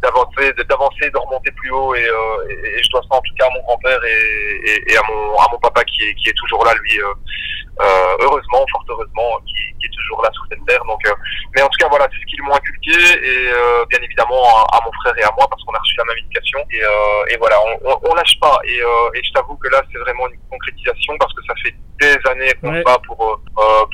d'avancer, 0.04 0.46
d'avancer, 0.68 1.06
de 1.10 1.18
remonter 1.24 1.50
plus 1.60 1.70
haut, 1.70 1.94
et, 1.94 2.04
euh, 2.06 2.48
et, 2.50 2.78
et 2.78 2.82
je 2.84 2.90
dois 2.92 3.02
ça 3.08 3.16
en 3.16 3.24
tout 3.26 3.34
cas 3.38 3.46
à 3.46 3.52
mon 3.56 3.62
grand-père 3.66 4.00
et, 4.04 4.20
et, 4.70 4.92
et 4.92 4.96
à 4.96 5.02
mon 5.08 5.20
à 5.44 5.46
mon 5.50 5.58
papa 5.66 5.80
qui 5.84 5.98
est 6.04 6.14
qui 6.20 6.28
est 6.30 6.38
toujours 6.42 6.62
là, 6.64 6.72
lui, 6.82 6.94
euh, 7.00 7.14
euh, 7.80 8.16
heureusement, 8.24 8.62
fort 8.70 8.84
heureusement, 8.88 9.30
qui, 9.48 9.60
qui 9.78 9.86
est 9.88 9.94
toujours 9.98 10.22
là 10.22 10.30
sur 10.36 10.44
cette 10.50 10.64
terre. 10.66 10.84
Donc, 10.84 11.00
euh, 11.06 11.14
mais 11.56 11.62
en 11.62 11.68
tout 11.68 11.80
cas, 11.82 11.88
voilà, 11.88 12.06
c'est 12.12 12.20
ce 12.22 12.26
qu'ils 12.30 12.42
m'ont 12.44 12.54
inculqué, 12.54 12.94
et 13.30 13.48
euh, 13.50 13.84
bien 13.90 14.00
évidemment 14.06 14.42
à, 14.58 14.76
à 14.76 14.80
mon 14.84 14.92
frère 15.02 15.16
et 15.18 15.24
à 15.24 15.32
moi, 15.36 15.46
parce 15.50 15.62
qu'on 15.64 15.72
a 15.74 15.80
reçu 15.80 15.96
la 15.98 16.04
même 16.04 16.18
éducation. 16.18 16.60
Et, 16.70 16.82
euh, 16.84 17.30
et 17.32 17.36
voilà, 17.42 17.56
on, 17.66 17.74
on, 17.90 17.94
on 18.10 18.14
lâche 18.14 18.38
pas. 18.40 18.56
Et, 18.64 18.78
euh, 18.80 19.14
et 19.16 19.20
je 19.24 19.32
t'avoue 19.32 19.56
que 19.56 19.68
là, 19.74 19.82
c'est 19.90 19.98
vraiment 20.06 20.28
une 20.28 20.38
concrétisation, 20.50 21.12
parce 21.18 21.32
que 21.34 21.42
ça 21.48 21.54
fait 21.64 21.74
des 22.00 22.16
années 22.30 22.52
qu'on 22.60 22.72
Ouais. 22.74 22.82
bat 22.84 22.98
pour 23.06 23.18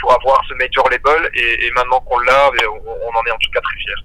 pour 0.00 0.12
avoir 0.12 0.40
ce 0.48 0.54
major 0.54 0.84
label, 0.90 1.30
et, 1.34 1.66
et 1.66 1.70
maintenant 1.72 2.00
qu'on 2.00 2.18
l'a, 2.20 2.50
on, 2.50 2.90
on 3.08 3.12
en 3.18 3.24
est 3.28 3.30
en 3.36 3.38
tout 3.44 3.50
cas 3.54 3.60
très 3.60 3.76
fiers. 3.84 4.02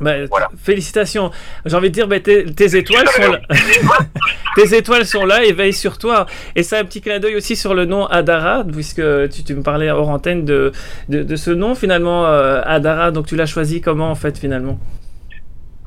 Bah, 0.00 0.12
Voilà. 0.28 0.48
Félicitations. 0.62 1.30
J'ai 1.64 1.76
envie 1.76 1.88
de 1.90 1.94
dire, 1.94 2.06
bah, 2.08 2.20
tes, 2.20 2.44
tes 2.46 2.76
étoiles 2.76 3.08
sont 3.08 3.30
là. 3.32 3.40
tes 4.56 4.76
étoiles 4.76 5.06
sont 5.06 5.24
là 5.24 5.44
et 5.44 5.52
veillent 5.52 5.72
sur 5.72 5.98
toi. 5.98 6.26
Et 6.54 6.62
ça, 6.62 6.78
un 6.78 6.84
petit 6.84 7.00
clin 7.00 7.18
d'œil 7.18 7.36
aussi 7.36 7.56
sur 7.56 7.74
le 7.74 7.84
nom 7.84 8.06
Adara, 8.06 8.64
puisque 8.64 9.02
tu, 9.30 9.44
tu 9.44 9.54
me 9.54 9.62
parlais 9.62 9.90
hors 9.90 10.08
antenne 10.08 10.44
de, 10.44 10.72
de, 11.08 11.22
de 11.22 11.36
ce 11.36 11.50
nom 11.50 11.74
finalement, 11.74 12.26
euh, 12.26 12.60
Adara. 12.64 13.10
Donc 13.10 13.26
tu 13.26 13.36
l'as 13.36 13.46
choisi 13.46 13.80
comment 13.80 14.10
en 14.10 14.14
fait 14.14 14.38
finalement? 14.38 14.78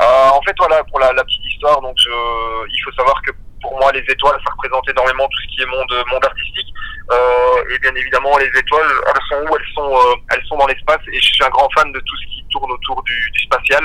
Euh, 0.01 0.05
en 0.34 0.41
fait, 0.43 0.55
voilà, 0.57 0.82
pour 0.86 0.99
la, 0.99 1.12
la 1.14 1.24
petite 1.24 1.45
histoire, 1.51 1.82
donc 1.82 1.93
je- 1.97 2.68
il 2.72 2.80
faut 2.86 2.91
savoir 2.93 3.22
que 3.22 3.32
pour 3.62 3.78
moi, 3.80 3.91
les 3.91 3.99
étoiles, 4.07 4.38
ça 4.45 4.51
représente 4.53 4.88
énormément 4.89 5.26
tout 5.28 5.38
ce 5.43 5.47
qui 5.55 5.62
est 5.62 5.66
monde, 5.66 6.05
monde 6.12 6.24
artistique. 6.24 6.74
Euh, 7.12 7.64
et 7.72 7.80
bien 7.80 7.93
évidemment, 7.95 8.38
les 8.38 8.51
étoiles, 8.60 8.91
elles 9.07 9.28
sont 9.30 9.41
où? 9.45 9.55
Elles 9.55 9.74
sont, 9.74 9.97
euh, 9.97 10.16
elles 10.32 10.45
sont 10.45 10.57
dans 10.57 10.68
l'espace. 10.68 11.01
Et 11.12 11.20
je 11.20 11.34
suis 11.34 11.43
un 11.43 11.49
grand 11.49 11.70
fan 11.76 11.91
de 11.91 11.99
tout 11.99 12.18
ce 12.18 12.26
qui 12.28 12.45
tourne 12.51 12.72
autour 12.72 13.01
du, 13.03 13.32
du 13.32 13.39
spatial 13.43 13.82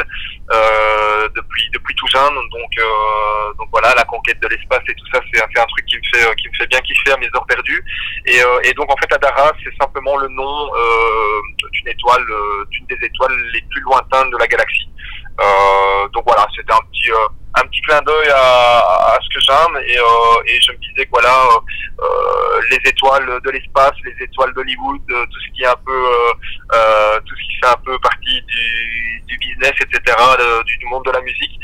euh, 0.52 1.28
depuis 1.34 1.68
depuis 1.72 1.94
tout 1.94 2.06
jeune. 2.08 2.34
Donc 2.34 2.72
euh, 2.78 3.54
donc 3.58 3.68
voilà, 3.72 3.94
la 3.94 4.04
conquête 4.04 4.40
de 4.40 4.48
l'espace 4.48 4.82
et 4.88 4.94
tout 4.94 5.06
ça, 5.12 5.20
c'est 5.32 5.40
un 5.40 5.66
truc 5.66 5.86
qui 5.86 5.96
me 5.96 6.02
fait 6.12 6.34
qui 6.36 6.48
me 6.48 6.54
fait 6.56 6.66
bien 6.66 6.80
kiffer 6.80 7.12
à 7.12 7.16
mes 7.16 7.28
heures 7.34 7.46
perdues. 7.46 7.84
Et, 8.26 8.42
euh, 8.42 8.60
et 8.64 8.72
donc 8.74 8.90
en 8.92 8.96
fait, 8.96 9.12
Adara, 9.12 9.52
c'est 9.62 9.74
simplement 9.80 10.16
le 10.16 10.28
nom 10.28 10.70
d'une 11.72 11.88
étoile, 11.88 12.26
d'une 12.70 12.86
des 12.86 13.06
étoiles 13.06 13.36
les 13.52 13.62
plus 13.70 13.80
lointaines 13.82 14.30
de 14.30 14.36
la 14.38 14.46
galaxie. 14.46 14.88
Euh, 15.40 16.08
donc 16.12 16.24
voilà, 16.26 16.46
c'était 16.54 16.72
un 16.72 16.80
petit 16.92 17.10
euh, 17.10 17.26
un 17.56 17.62
petit 17.66 17.80
clin 17.82 18.00
d'œil 18.02 18.28
à, 18.30 18.78
à 19.14 19.18
ce 19.22 19.28
que 19.34 19.40
j'aime 19.40 19.76
et, 19.86 19.98
euh, 19.98 20.42
et 20.46 20.60
je 20.60 20.72
me 20.72 20.76
disais 20.78 21.04
que 21.06 21.10
voilà 21.12 21.34
euh, 21.34 22.04
euh, 22.04 22.60
les 22.70 22.78
étoiles 22.88 23.40
de 23.44 23.50
l'espace, 23.50 23.92
les 24.04 24.24
étoiles 24.24 24.52
d'Hollywood, 24.54 25.00
tout 25.06 25.40
ce 25.40 25.52
qui 25.54 25.62
est 25.62 25.66
un 25.66 25.76
peu 25.84 26.02
tout 27.26 27.34
ce 27.36 27.42
qui 27.42 27.58
fait 27.60 27.66
un 27.66 27.80
peu 27.84 27.98
partie 28.00 28.42
du, 28.42 29.22
du 29.26 29.38
business, 29.38 29.72
etc. 29.80 30.00
de- 30.38 30.62
du, 30.64 30.86
monde 30.86 31.04
de 31.04 31.10
la 31.12 31.20
musique. 31.20 31.58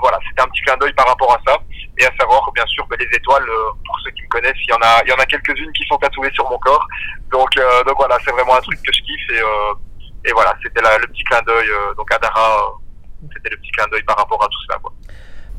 Voilà, 0.00 0.18
c'était 0.28 0.42
un 0.42 0.48
petit 0.48 0.62
clin 0.62 0.76
d'œil 0.76 0.92
par 0.94 1.06
rapport 1.06 1.32
à 1.32 1.40
ça 1.46 1.58
et 1.98 2.04
à 2.06 2.10
savoir 2.18 2.50
bien 2.52 2.66
sûr 2.66 2.86
que 2.88 2.96
les 2.96 3.08
étoiles, 3.16 3.46
pour 3.86 4.00
ceux 4.04 4.10
qui 4.12 4.22
me 4.22 4.28
connaissent, 4.28 4.60
il 4.66 4.70
y 4.70 4.72
en 4.72 4.80
a 4.82 5.02
il 5.04 5.10
y 5.10 5.12
en 5.12 5.18
a 5.18 5.26
quelques-unes 5.26 5.72
qui 5.72 5.84
sont 5.86 5.96
tatouées 5.98 6.32
sur 6.34 6.48
mon 6.50 6.58
corps. 6.58 6.86
Donc 7.30 7.50
donc 7.86 7.96
voilà, 7.96 8.18
c'est 8.24 8.32
vraiment 8.32 8.56
un 8.56 8.60
truc 8.60 8.78
que 8.82 8.92
je 8.92 9.00
kiffe 9.02 9.30
et 9.30 9.42
et 10.28 10.32
voilà, 10.32 10.54
c'était 10.62 10.80
le 10.80 11.06
petit 11.08 11.24
clin 11.24 11.40
d'œil. 11.42 11.68
donc 11.96 12.10
euh, 12.12 12.18
c'était 13.34 13.50
le 13.50 13.56
petit 13.56 13.70
clin 13.72 13.86
d'œil 13.90 14.02
par 14.04 14.16
rapport 14.16 14.42
à 14.42 14.46
tout 14.48 14.64
ça. 14.70 14.78
Quoi. 14.82 14.92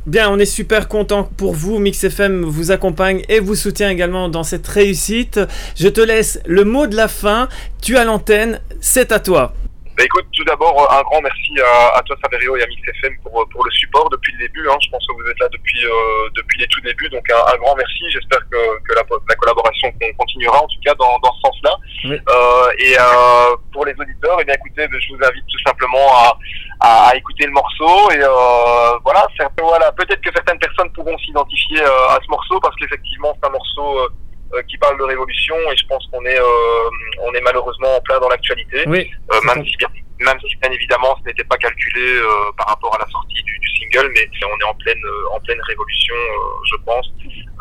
Bien, 0.06 0.30
on 0.30 0.38
est 0.38 0.46
super 0.46 0.88
content 0.90 1.24
pour 1.24 1.54
vous. 1.54 1.80
Mix 1.80 2.04
FM 2.04 2.44
vous 2.44 2.72
accompagne 2.72 3.24
et 3.30 3.40
vous 3.40 3.56
soutient 3.56 3.90
également 3.90 4.28
dans 4.28 4.44
cette 4.44 4.68
réussite. 4.68 5.40
Je 5.78 5.88
te 5.88 6.02
laisse 6.02 6.42
le 6.46 6.66
mot 6.66 6.88
de 6.88 6.96
la 6.96 7.08
fin. 7.08 7.48
Tu 7.82 7.98
as 7.98 8.04
l'antenne, 8.04 8.60
c'est 8.82 9.12
à 9.14 9.20
toi. 9.20 9.54
Bah 9.96 10.04
écoute, 10.04 10.26
tout 10.34 10.44
d'abord, 10.46 10.74
euh, 10.82 10.98
un 10.98 11.04
grand 11.04 11.22
merci 11.22 11.54
à, 11.62 12.00
à 12.00 12.02
toi 12.02 12.16
Saverio 12.24 12.58
et 12.58 12.64
à 12.64 12.66
Mix 12.66 12.82
FM 12.98 13.14
pour, 13.22 13.40
euh, 13.40 13.46
pour 13.52 13.64
le 13.64 13.70
support 13.70 14.10
depuis 14.10 14.34
le 14.34 14.40
début. 14.40 14.68
Hein. 14.68 14.76
Je 14.84 14.90
pense 14.90 15.06
que 15.06 15.14
vous 15.14 15.30
êtes 15.30 15.40
là 15.40 15.48
depuis, 15.54 15.86
euh, 15.86 16.30
depuis 16.36 16.60
les 16.60 16.66
tout 16.66 16.82
débuts, 16.82 17.10
donc 17.10 17.22
un, 17.30 17.54
un 17.54 17.58
grand 17.58 17.76
merci. 17.76 18.02
J'espère 18.10 18.40
que, 18.50 18.58
que 18.90 18.96
la, 18.96 19.04
la 19.30 19.36
collaboration 19.36 19.92
con- 20.02 20.14
continuera, 20.18 20.64
en 20.64 20.68
tout 20.68 20.82
cas 20.84 20.96
dans, 20.96 21.20
dans 21.20 21.32
ce 21.36 21.42
sens-là. 21.46 21.78
Oui. 22.06 22.18
Euh, 22.18 22.72
et 22.80 22.98
euh, 23.00 23.56
pour 23.72 23.86
les 23.86 23.94
auditeurs, 23.94 24.40
eh 24.42 24.46
bien, 24.46 24.56
écoutez, 24.56 24.88
je 24.90 25.14
vous 25.14 25.22
invite 25.24 25.46
tout 25.46 25.62
simplement 25.64 26.10
à, 26.26 26.40
à, 26.84 27.08
à 27.10 27.16
écouter 27.16 27.46
le 27.46 27.52
morceau. 27.54 28.12
Et 28.12 28.20
euh, 28.22 28.98
voilà, 29.04 29.26
voilà 29.60 29.92
peut-être 29.94 30.22
que 30.22 30.30
certaines 30.36 30.60
personnes 30.60 30.92
pourront 30.94 31.18
s'identifier 31.18 31.82
euh, 31.82 32.08
à 32.10 32.20
ce 32.24 32.30
morceau 32.30 32.60
parce 32.60 32.76
qu'effectivement, 32.76 33.34
c'est 33.42 33.48
un 33.48 33.52
morceau 33.52 34.00
euh, 34.54 34.62
qui 34.70 34.78
parle 34.78 34.98
de 35.00 35.04
révolution 35.04 35.56
et 35.72 35.76
je 35.78 35.86
pense 35.88 36.06
qu'on 36.12 36.24
est, 36.26 36.38
on 37.26 37.34
est 37.34 37.42
malheureusement 37.42 37.96
en 37.98 38.02
plein 38.02 38.20
dans 38.20 38.30
l'actualité. 38.30 38.84
Oui. 38.86 39.10
Même, 39.46 39.66
si 39.66 39.76
bien, 39.78 39.88
même 40.20 40.38
si 40.48 40.56
bien 40.58 40.70
évidemment 40.72 41.16
ce 41.24 41.28
n'était 41.28 41.44
pas 41.46 41.58
calculé 41.58 42.06
par 42.58 42.68
rapport 42.68 42.94
à 42.94 43.00
la 43.00 43.08
sortie 43.10 43.42
du, 43.42 43.58
du 43.58 43.70
single, 43.80 44.12
mais 44.14 44.30
on 44.46 44.60
est 44.60 44.70
en 44.70 44.76
pleine, 44.76 45.02
en 45.36 45.40
pleine 45.40 45.60
révolution, 45.68 46.14
je 46.70 46.76
pense. 46.86 47.12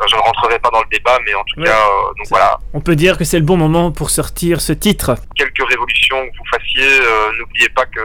Je 0.07 0.15
ne 0.15 0.21
rentrerai 0.21 0.59
pas 0.59 0.69
dans 0.69 0.81
le 0.81 0.89
débat, 0.91 1.17
mais 1.25 1.33
en 1.33 1.43
tout 1.45 1.59
Ouais. 1.61 1.65
cas, 1.67 1.71
euh, 1.87 2.13
donc 2.17 2.27
voilà, 2.29 2.59
On 2.73 2.81
peut 2.81 2.95
dire 2.95 3.17
que 3.17 3.23
c'est 3.23 3.39
le 3.39 3.45
bon 3.45 3.57
moment 3.57 3.91
pour 3.91 4.09
sortir 4.09 4.59
ce 4.61 4.73
titre. 4.73 5.15
quelques 5.35 5.65
révolutions 5.67 6.17
que 6.29 6.37
vous 6.37 6.45
fassiez, 6.51 6.99
euh, 7.01 7.31
n'oubliez 7.39 7.69
pas 7.69 7.85
que 7.85 8.01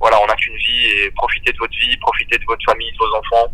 voilà, 0.00 0.20
on 0.22 0.26
n'a 0.26 0.34
qu'une 0.34 0.56
vie 0.56 0.86
et 0.86 1.10
profitez 1.10 1.52
de 1.52 1.58
votre 1.58 1.76
vie, 1.78 1.96
profitez 1.98 2.38
de 2.38 2.44
votre 2.46 2.64
famille, 2.64 2.90
de 2.90 2.98
vos 2.98 3.16
enfants. 3.16 3.52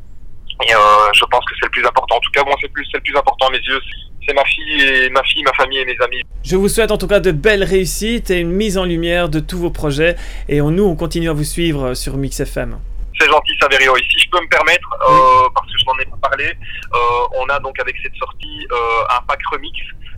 Et 0.64 0.72
euh, 0.72 0.78
je 1.12 1.24
pense 1.26 1.44
que 1.44 1.54
c'est 1.58 1.66
le 1.66 1.70
plus 1.70 1.84
important. 1.84 2.16
En 2.16 2.20
tout 2.20 2.30
cas, 2.30 2.42
moi, 2.44 2.54
c'est 2.60 2.72
plus, 2.72 2.86
le 2.94 3.00
plus 3.00 3.16
important 3.16 3.48
à 3.48 3.50
mes 3.50 3.58
yeux. 3.58 3.80
C'est 4.26 4.34
ma 4.34 4.44
fille 4.44 4.82
et 4.82 5.10
ma 5.10 5.22
fille, 5.24 5.42
ma 5.44 5.52
famille 5.52 5.78
et 5.78 5.84
mes 5.84 5.96
amis. 6.02 6.22
Je 6.42 6.56
vous 6.56 6.68
souhaite 6.68 6.90
en 6.90 6.98
tout 6.98 7.06
cas 7.06 7.20
de 7.20 7.30
belles 7.30 7.64
réussites 7.64 8.30
et 8.30 8.40
une 8.40 8.50
mise 8.50 8.78
en 8.78 8.84
lumière 8.84 9.28
de 9.28 9.40
tous 9.40 9.58
vos 9.58 9.70
projets. 9.70 10.16
Et 10.48 10.60
on, 10.60 10.70
nous, 10.70 10.84
on 10.84 10.96
continue 10.96 11.28
à 11.28 11.32
vous 11.32 11.44
suivre 11.44 11.94
sur 11.94 12.16
Mix 12.16 12.40
FM. 12.40 12.78
C'est 13.18 13.28
gentil, 13.28 13.52
Saverio. 13.60 13.96
Et 13.96 14.02
si 14.02 14.18
je 14.18 14.30
peux 14.30 14.40
me 14.40 14.48
permettre, 14.48 14.88
euh, 15.08 15.48
parce 15.54 15.66
que 15.66 15.78
je 15.78 15.84
n'en 15.86 15.98
ai 15.98 16.04
pas 16.06 16.28
parlé, 16.28 16.44
euh, 16.46 16.98
on 17.38 17.48
a 17.48 17.58
donc 17.60 17.78
avec 17.80 17.96
cette 18.02 18.16
sortie 18.16 18.66
un 19.10 19.22
pack 19.26 19.40
remix. 19.52 19.72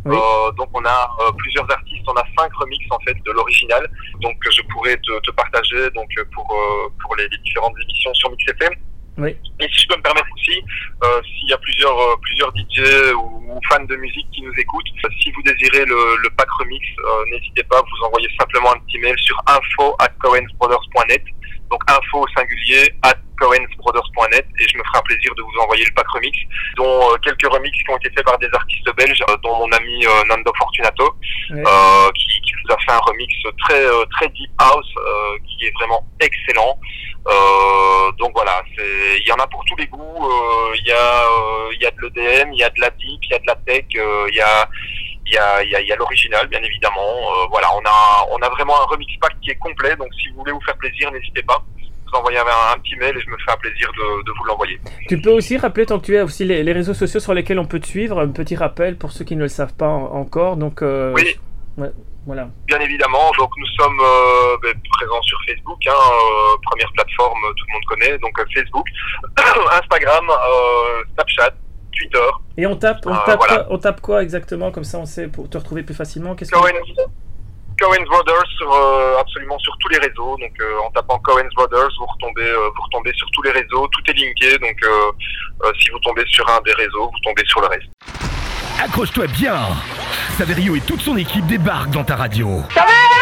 Oui. 0.08 0.16
Euh, 0.16 0.52
donc 0.52 0.68
on 0.72 0.84
a 0.84 1.10
euh, 1.20 1.32
plusieurs 1.36 1.70
artistes, 1.70 2.04
on 2.06 2.14
a 2.14 2.24
cinq 2.38 2.52
remix 2.54 2.84
en 2.90 2.98
fait 3.00 3.16
de 3.24 3.30
l'original, 3.32 3.86
donc 4.20 4.38
que 4.40 4.50
je 4.50 4.62
pourrais 4.72 4.96
te, 4.96 5.20
te 5.20 5.30
partager 5.32 5.90
donc 5.90 6.08
pour 6.34 6.46
euh, 6.50 6.88
pour 7.02 7.14
les, 7.16 7.28
les 7.28 7.38
différentes 7.38 7.74
émissions 7.82 8.14
sur 8.14 8.30
Mix 8.30 8.44
FM. 8.52 8.74
Oui. 9.18 9.36
Et 9.58 9.68
si 9.74 9.82
je 9.82 9.88
peux 9.88 9.96
me 9.96 10.02
permettre 10.02 10.28
aussi, 10.32 10.62
euh, 11.02 11.20
s'il 11.22 11.48
y 11.48 11.52
a 11.52 11.58
plusieurs 11.58 11.98
euh, 11.98 12.14
plusieurs 12.22 12.52
DJ 12.54 13.12
ou, 13.14 13.52
ou 13.52 13.60
fans 13.68 13.84
de 13.84 13.96
musique 13.96 14.30
qui 14.32 14.42
nous 14.42 14.52
écoutent, 14.56 14.86
euh, 15.04 15.08
si 15.20 15.32
vous 15.32 15.42
désirez 15.42 15.84
le, 15.84 16.16
le 16.22 16.30
pack 16.36 16.48
remix, 16.60 16.80
euh, 17.00 17.24
n'hésitez 17.32 17.64
pas, 17.64 17.82
vous 17.82 18.06
envoyez 18.06 18.28
simplement 18.38 18.72
un 18.72 18.78
petit 18.86 18.98
mail 18.98 19.18
sur 19.18 19.36
info 19.48 19.96
at 19.98 20.08
cohensbrothers.net. 20.20 21.22
Donc 21.70 21.80
info 21.88 22.20
au 22.22 22.28
singulier 22.36 22.88
at 23.02 23.14
cohensbrothers.net 23.38 24.46
et 24.58 24.66
je 24.68 24.76
me 24.78 24.82
ferai 24.84 24.98
un 24.98 25.02
plaisir 25.02 25.34
de 25.36 25.42
vous 25.42 25.58
envoyer 25.62 25.84
le 25.84 25.92
pack 25.94 26.06
remix, 26.08 26.36
dont 26.76 27.12
euh, 27.12 27.16
quelques 27.22 27.46
remixes 27.52 27.78
qui 27.84 27.90
ont 27.90 27.96
été 27.98 28.10
faits 28.10 28.24
par 28.24 28.38
des 28.38 28.48
artistes 28.52 28.90
belges, 28.96 29.22
euh, 29.30 29.36
dont 29.44 29.56
mon 29.58 29.70
ami 29.72 30.04
euh, 30.06 30.24
Nando 30.28 30.52
Fortunato, 30.58 31.14
Ouais. 31.50 31.62
euh, 31.66 32.10
qui, 32.12 32.40
qui 32.42 32.52
nous 32.64 32.74
a 32.74 32.78
fait 32.80 32.92
un 32.92 32.98
remix 33.06 33.32
très 33.64 33.82
euh, 33.84 34.04
très 34.16 34.28
deep 34.28 34.50
house, 34.58 34.92
euh, 34.98 35.38
qui 35.46 35.66
est 35.66 35.72
vraiment 35.80 36.04
excellent. 36.20 36.78
Euh, 37.28 38.12
donc 38.18 38.32
voilà, 38.34 38.62
c'est- 38.76 39.18
il 39.20 39.26
y 39.26 39.32
en 39.32 39.36
a 39.36 39.46
pour 39.46 39.64
tous 39.64 39.76
les 39.76 39.86
goûts. 39.86 39.98
euh, 40.24 40.74
Il 40.80 40.86
y 40.86 40.92
a 40.92 41.22
euh, 41.24 41.68
il 41.74 41.82
y 41.82 41.86
a 41.86 41.90
de 41.90 41.96
l'EDM, 42.02 42.52
il 42.52 42.58
y 42.58 42.64
a 42.64 42.70
de 42.70 42.80
la 42.80 42.90
deep, 42.90 43.20
il 43.22 43.30
y 43.30 43.34
a 43.34 43.38
de 43.38 43.46
la 43.46 43.54
tech, 43.66 43.84
euh, 43.96 44.26
il 44.30 44.34
y 44.36 44.40
a 44.40 44.68
il 45.30 45.34
y 45.34 45.74
a, 45.74 45.80
y 45.82 45.96
l'original, 45.98 46.46
bien 46.48 46.62
évidemment. 46.62 47.00
Euh, 47.00 47.46
voilà, 47.50 47.68
on 47.74 47.82
a, 47.84 48.26
on 48.30 48.38
a 48.38 48.48
vraiment 48.48 48.80
un 48.80 48.84
remix 48.84 49.14
pack 49.20 49.38
qui 49.42 49.50
est 49.50 49.56
complet. 49.56 49.94
Donc, 49.96 50.08
si 50.14 50.28
vous 50.30 50.36
voulez 50.38 50.52
vous 50.52 50.60
faire 50.62 50.76
plaisir, 50.76 51.12
n'hésitez 51.12 51.42
pas. 51.42 51.62
Vous 52.06 52.18
envoyez 52.18 52.38
un, 52.38 52.78
petit 52.78 52.96
mail 52.96 53.14
et 53.14 53.20
je 53.20 53.28
me 53.28 53.36
fais 53.44 53.52
un 53.52 53.56
plaisir 53.58 53.92
de, 53.92 54.32
vous 54.32 54.44
l'envoyer. 54.44 54.80
Tu 55.08 55.20
peux 55.20 55.30
aussi 55.30 55.58
rappeler, 55.58 55.84
tant 55.84 55.98
que 55.98 56.06
tu 56.06 56.16
es 56.16 56.22
aussi 56.22 56.46
les, 56.46 56.72
réseaux 56.72 56.94
sociaux 56.94 57.20
sur 57.20 57.34
lesquels 57.34 57.58
on 57.58 57.66
peut 57.66 57.80
te 57.80 57.86
suivre, 57.86 58.20
un 58.20 58.28
petit 58.28 58.56
rappel 58.56 58.96
pour 58.96 59.12
ceux 59.12 59.26
qui 59.26 59.36
ne 59.36 59.42
le 59.42 59.48
savent 59.48 59.74
pas 59.74 59.88
encore. 59.88 60.56
Donc, 60.56 60.80
euh, 60.80 61.12
oui. 61.14 61.36
Voilà. 62.26 62.48
Bien 62.66 62.80
évidemment, 62.80 63.30
donc 63.38 63.50
nous 63.56 63.66
sommes 63.78 64.00
euh, 64.00 64.56
ben, 64.62 64.74
présents 64.98 65.22
sur 65.22 65.38
Facebook, 65.46 65.78
hein, 65.86 65.92
première 66.62 66.92
plateforme, 66.92 67.40
tout 67.56 67.64
le 67.66 67.72
monde 67.72 67.84
connaît, 67.86 68.18
donc 68.18 68.38
Facebook, 68.54 68.86
Instagram, 69.72 70.30
Snapchat, 71.14 71.54
et 72.56 72.66
on 72.66 72.76
tape, 72.76 73.06
euh, 73.06 73.64
on 73.70 73.78
tape, 73.78 74.00
quoi 74.00 74.22
exactement 74.22 74.70
Comme 74.70 74.84
ça, 74.84 74.98
on 74.98 75.06
sait 75.06 75.28
pour 75.28 75.48
te 75.48 75.58
retrouver 75.58 75.82
plus 75.82 75.94
facilement. 75.94 76.34
Cohen, 76.34 76.44
que... 76.44 77.84
Cohen 77.84 78.04
Brothers, 78.06 78.46
sur, 78.58 78.72
euh, 78.72 79.20
absolument 79.20 79.58
sur 79.58 79.76
tous 79.78 79.88
les 79.88 79.98
réseaux. 79.98 80.36
Donc, 80.38 80.52
euh, 80.60 80.78
en 80.86 80.90
tapant 80.90 81.18
Cohen 81.20 81.48
Brothers, 81.54 81.90
vous 81.98 82.06
retombez, 82.06 82.52
vous 82.52 82.82
retombez 82.82 83.12
sur 83.14 83.28
tous 83.32 83.42
les 83.42 83.52
réseaux. 83.52 83.86
Tout 83.88 84.10
est 84.10 84.14
linké. 84.14 84.58
Donc, 84.58 84.76
si 85.80 85.90
vous 85.90 85.98
tombez 86.00 86.24
sur 86.26 86.48
un 86.48 86.60
des 86.62 86.72
réseaux, 86.72 87.06
vous 87.06 87.20
tombez 87.24 87.44
sur 87.46 87.60
le 87.60 87.68
reste. 87.68 87.88
Accroche-toi 88.82 89.26
bien 89.26 89.58
Saverio 90.36 90.76
et 90.76 90.80
toute 90.80 91.00
son 91.00 91.16
équipe 91.16 91.46
débarquent 91.46 91.90
dans 91.90 92.04
ta 92.04 92.14
radio. 92.16 92.62
Saverio 92.72 93.18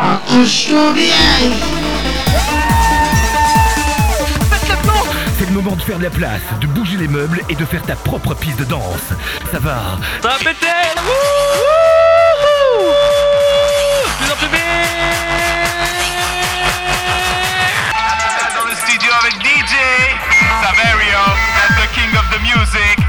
Accroche-toi 0.00 0.92
bien 0.94 2.71
c'est 5.38 5.46
le 5.46 5.52
moment 5.52 5.76
de 5.76 5.82
faire 5.82 5.98
de 5.98 6.04
la 6.04 6.10
place, 6.10 6.40
de 6.60 6.66
bouger 6.66 6.96
les 6.96 7.08
meubles 7.08 7.40
et 7.48 7.54
de 7.54 7.64
faire 7.64 7.82
ta 7.82 7.96
propre 7.96 8.34
piste 8.34 8.58
de 8.58 8.64
danse. 8.64 9.12
Ça 9.50 9.58
va 9.58 9.98
Ça 10.22 10.28
va 10.28 10.38
péter 10.38 10.66
dans 18.54 18.68
le 18.68 18.74
studio 18.74 19.10
avec 19.20 19.34
DJ 19.42 19.74
Saverio, 20.62 21.22
that's 21.56 21.80
the 21.80 21.88
king 21.94 22.10
of 22.16 22.28
the 22.30 22.40
music. 22.40 23.01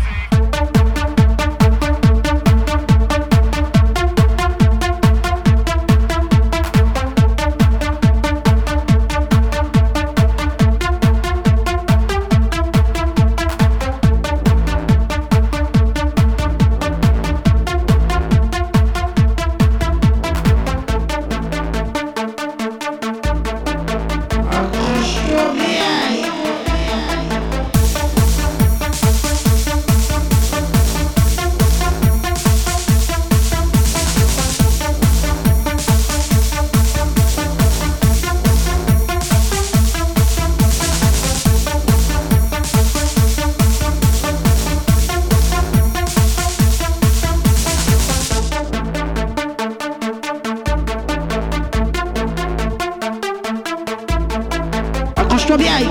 Accroche-toi 55.54 55.78
bien. 55.78 55.88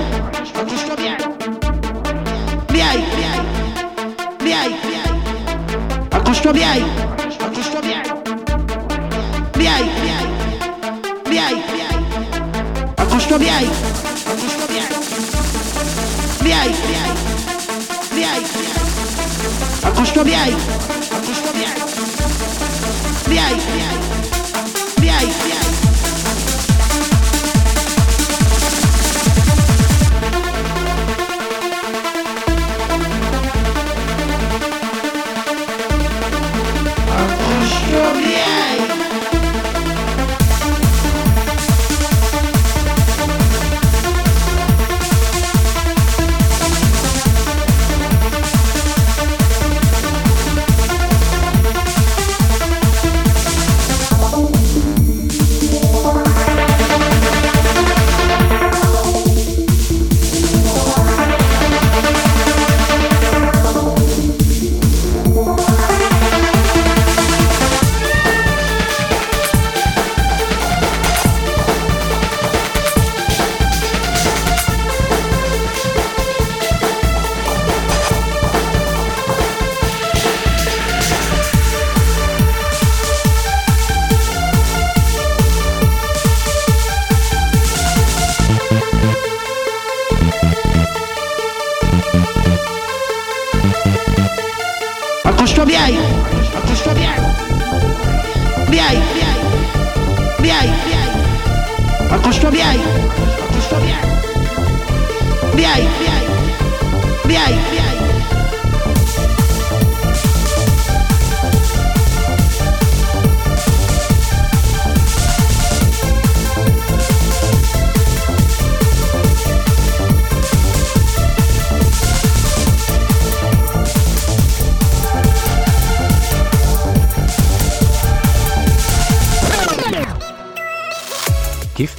Accroche-toi 0.59 0.95
bien. 0.97 1.17
Bien. 2.69 2.95
Bien. 4.43 4.69
Accroche-toi 6.11 6.51
bien. 6.51 6.67
Accroche-toi 7.39 7.81
bien. 7.81 8.01
Bien. 9.55 9.77
Bien. 11.29 11.51
Accroche-toi 12.97 13.37
bien. 13.37 13.59
Accroche-toi 14.27 14.67
bien. 14.67 14.87
Bien. 16.41 16.63
Bien. 18.13 18.33
Accroche-toi 19.85 20.23
bien. 20.23 20.43
Accroche-toi 20.43 21.02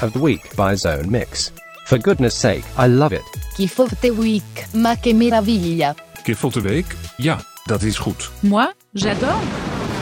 of 0.04 0.12
the 0.12 0.18
Week 0.18 0.54
by 0.54 0.76
Zone 0.76 1.10
Mix. 1.10 1.50
For 1.86 1.98
goodness 1.98 2.34
sake, 2.34 2.64
I 2.78 2.86
love 2.88 3.12
it. 3.12 3.24
Che 3.56 3.66
forte 3.66 4.10
week, 4.10 4.66
ma 4.72 4.96
che 4.96 5.12
meraviglia. 5.12 5.94
Che 6.22 6.34
foute 6.34 6.60
week? 6.60 6.94
Ja, 7.18 7.38
dat 7.66 7.82
is 7.82 7.98
goed. 7.98 8.30
Moi, 8.40 8.66
j'adore. 8.92 9.40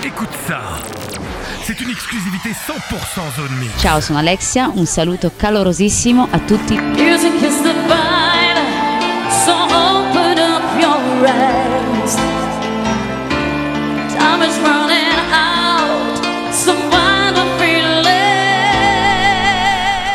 Écoute 0.05 0.33
ça. 0.47 0.61
C'est 1.65 1.81
une 1.81 1.91
exclusivité 1.91 2.51
100% 2.51 3.35
zone 3.37 3.59
mix. 3.61 3.81
Ciao, 3.81 4.01
sono 4.01 4.19
Alexia, 4.19 4.69
un 4.75 4.87
saluto 4.87 5.31
calorosissimo 5.37 6.29
a 6.31 6.39
tutti. 6.41 6.77
Music 6.77 7.33
is 7.41 7.63
divine, 7.63 7.72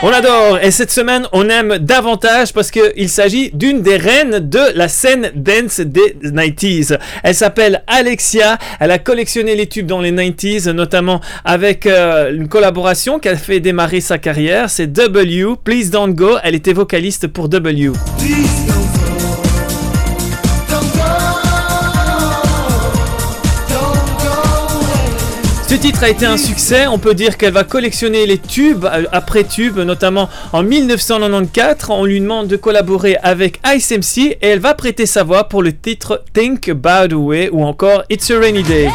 On 0.03 0.09
adore 0.09 0.59
et 0.61 0.69
cette 0.69 0.91
semaine 0.91 1.25
on 1.33 1.49
aime 1.49 1.79
davantage 1.79 2.53
parce 2.53 2.69
qu'il 2.69 3.09
s'agit 3.09 3.49
d'une 3.51 3.81
des 3.81 3.97
reines 3.97 4.37
de 4.47 4.59
la 4.75 4.87
scène 4.87 5.31
dance 5.33 5.79
des 5.79 6.15
90s. 6.23 6.99
Elle 7.23 7.33
s'appelle 7.33 7.83
Alexia, 7.87 8.59
elle 8.79 8.91
a 8.91 8.99
collectionné 8.99 9.55
les 9.55 9.65
tubes 9.65 9.87
dans 9.87 9.99
les 9.99 10.11
90s 10.11 10.69
notamment 10.69 11.19
avec 11.43 11.87
euh, 11.87 12.31
une 12.31 12.47
collaboration 12.47 13.17
qui 13.17 13.27
a 13.29 13.35
fait 13.35 13.59
démarrer 13.59 13.99
sa 14.01 14.19
carrière, 14.19 14.69
c'est 14.69 14.85
W, 14.85 15.55
Please 15.63 15.89
Don't 15.89 16.13
Go, 16.13 16.37
elle 16.43 16.53
était 16.53 16.73
vocaliste 16.73 17.25
pour 17.25 17.49
W. 17.49 17.91
Ce 25.67 25.75
titre 25.75 26.01
a 26.03 26.09
été 26.09 26.25
un 26.25 26.37
succès, 26.37 26.87
on 26.87 26.97
peut 26.97 27.13
dire 27.13 27.37
qu'elle 27.37 27.51
va 27.51 27.65
collectionner 27.65 28.25
les 28.25 28.37
tubes 28.37 28.85
euh, 28.85 29.03
après 29.11 29.43
tubes, 29.43 29.77
notamment 29.79 30.29
en 30.53 30.63
1994, 30.63 31.89
on 31.89 32.05
lui 32.05 32.21
demande 32.21 32.47
de 32.47 32.55
collaborer 32.55 33.17
avec 33.21 33.59
Ice 33.75 33.91
MC 33.91 34.37
et 34.41 34.47
elle 34.47 34.59
va 34.59 34.73
prêter 34.75 35.05
sa 35.05 35.23
voix 35.23 35.49
pour 35.49 35.61
le 35.61 35.73
titre 35.73 36.23
Think 36.33 36.69
About 36.69 37.09
the 37.09 37.17
Way 37.19 37.49
ou 37.51 37.65
encore 37.65 38.03
It's 38.09 38.31
a 38.31 38.39
Rainy 38.39 38.63
Day. 38.63 38.87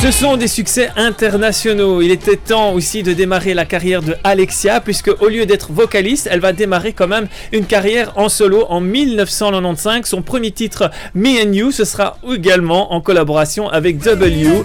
Ce 0.00 0.12
sont 0.12 0.36
des 0.36 0.46
succès 0.46 0.90
internationaux. 0.94 2.00
Il 2.02 2.12
était 2.12 2.36
temps 2.36 2.72
aussi 2.72 3.02
de 3.02 3.12
démarrer 3.12 3.52
la 3.52 3.64
carrière 3.64 4.00
de 4.00 4.14
Alexia, 4.22 4.80
puisque 4.80 5.10
au 5.20 5.28
lieu 5.28 5.44
d'être 5.44 5.72
vocaliste, 5.72 6.28
elle 6.30 6.38
va 6.38 6.52
démarrer 6.52 6.92
quand 6.92 7.08
même 7.08 7.26
une 7.52 7.64
carrière 7.64 8.12
en 8.14 8.28
solo 8.28 8.64
en 8.68 8.80
1995. 8.80 10.06
Son 10.06 10.22
premier 10.22 10.52
titre, 10.52 10.92
Me 11.14 11.44
and 11.44 11.52
You, 11.52 11.72
ce 11.72 11.84
sera 11.84 12.16
également 12.32 12.92
en 12.92 13.00
collaboration 13.00 13.68
avec 13.68 13.98
W. 13.98 14.62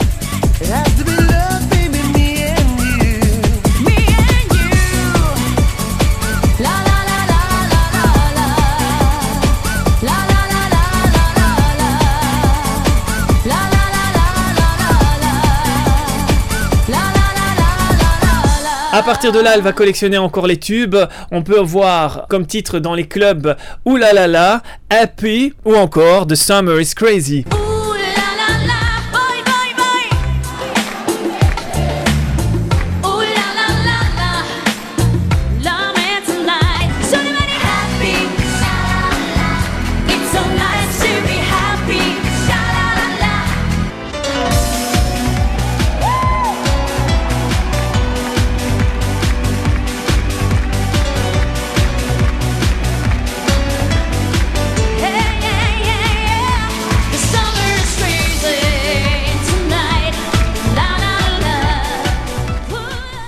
À 18.96 19.02
partir 19.02 19.32
de 19.32 19.40
là, 19.40 19.54
elle 19.56 19.64
va 19.64 19.74
collectionner 19.74 20.20
encore 20.20 20.46
les 20.46 20.58
tubes. 20.58 20.96
On 21.32 21.42
peut 21.42 21.60
voir 21.60 22.28
comme 22.30 22.46
titre 22.46 22.78
dans 22.78 22.94
les 22.94 23.08
clubs 23.08 23.58
Ouh 23.86 23.98
la 23.98 24.14
la 24.14 24.28
la, 24.28 24.62
Happy 24.92 25.52
ou 25.66 25.74
encore 25.76 26.28
The 26.28 26.36
Summer 26.36 26.80
is 26.80 26.94
Crazy. 26.96 27.44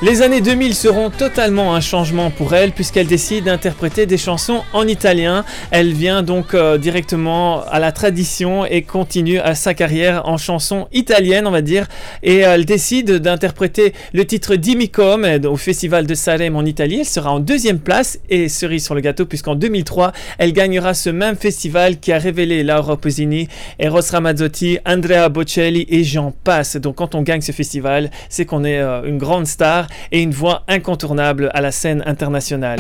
Les 0.06 0.22
années 0.22 0.40
2000 0.40 0.76
seront 0.76 1.10
totalement 1.10 1.74
un 1.74 1.82
changement 1.82 2.30
pour 2.30 2.54
elle 2.54 2.74
puisqu'elle 2.74 3.08
décide 3.08 3.46
d'interpréter 3.46 4.06
des 4.06 4.20
chansons 4.20 4.62
en 4.72 4.88
italien. 4.88 5.44
Elle 5.72 5.94
vient 5.94 6.22
donc 6.22 6.54
euh, 6.54 6.78
directement 6.78 7.64
à 7.64 7.80
la 7.80 7.92
tradition 7.92 8.68
et 8.68 8.84
continue 8.84 9.40
à 9.40 9.56
sa 9.56 9.74
carrière 9.74 10.28
en 10.28 10.38
chanson 10.38 10.88
italienne, 10.94 11.48
on 11.48 11.52
va 11.52 11.64
dire. 11.64 11.88
Et 12.22 12.38
elle 12.38 12.66
décide 12.66 13.14
d'interpréter 13.14 13.94
le 14.14 14.26
titre 14.26 14.56
Dimmi 14.58 14.90
Come 14.90 15.26
euh, 15.26 15.40
au 15.50 15.58
festival 15.58 16.06
de 16.06 16.14
Salem 16.14 16.56
en 16.56 16.66
Italie. 16.66 17.00
Elle 17.00 17.06
sera 17.08 17.32
en 17.32 17.40
deuxième 17.40 17.80
place 17.80 18.20
et 18.30 18.48
cerise 18.48 18.86
sur 18.86 18.94
le 18.94 19.02
gâteau 19.02 19.26
puisqu'en 19.26 19.56
2003, 19.56 20.12
elle 20.38 20.54
gagnera 20.54 20.94
ce 20.94 21.10
même 21.10 21.36
festival 21.36 22.00
qui 22.00 22.12
a 22.12 22.20
révélé 22.20 22.62
Laura 22.62 22.96
Pausini, 22.96 23.48
Eros 23.80 24.02
Ramazzotti, 24.12 24.78
Andrea 24.86 25.30
Bocelli 25.30 25.88
et 25.90 26.04
j'en 26.04 26.32
passe. 26.44 26.76
Donc 26.76 26.98
quand 26.98 27.16
on 27.16 27.24
gagne 27.24 27.42
ce 27.42 27.54
festival, 27.54 28.12
c'est 28.30 28.46
qu'on 28.46 28.64
est 28.64 28.78
euh, 28.78 29.02
une 29.04 29.18
grande 29.18 29.48
star 29.48 29.88
et 30.12 30.22
une 30.22 30.32
voix 30.32 30.64
incontournable 30.68 31.50
à 31.54 31.62
la 31.62 31.72
scène 31.72 32.04
internationale. 32.06 32.80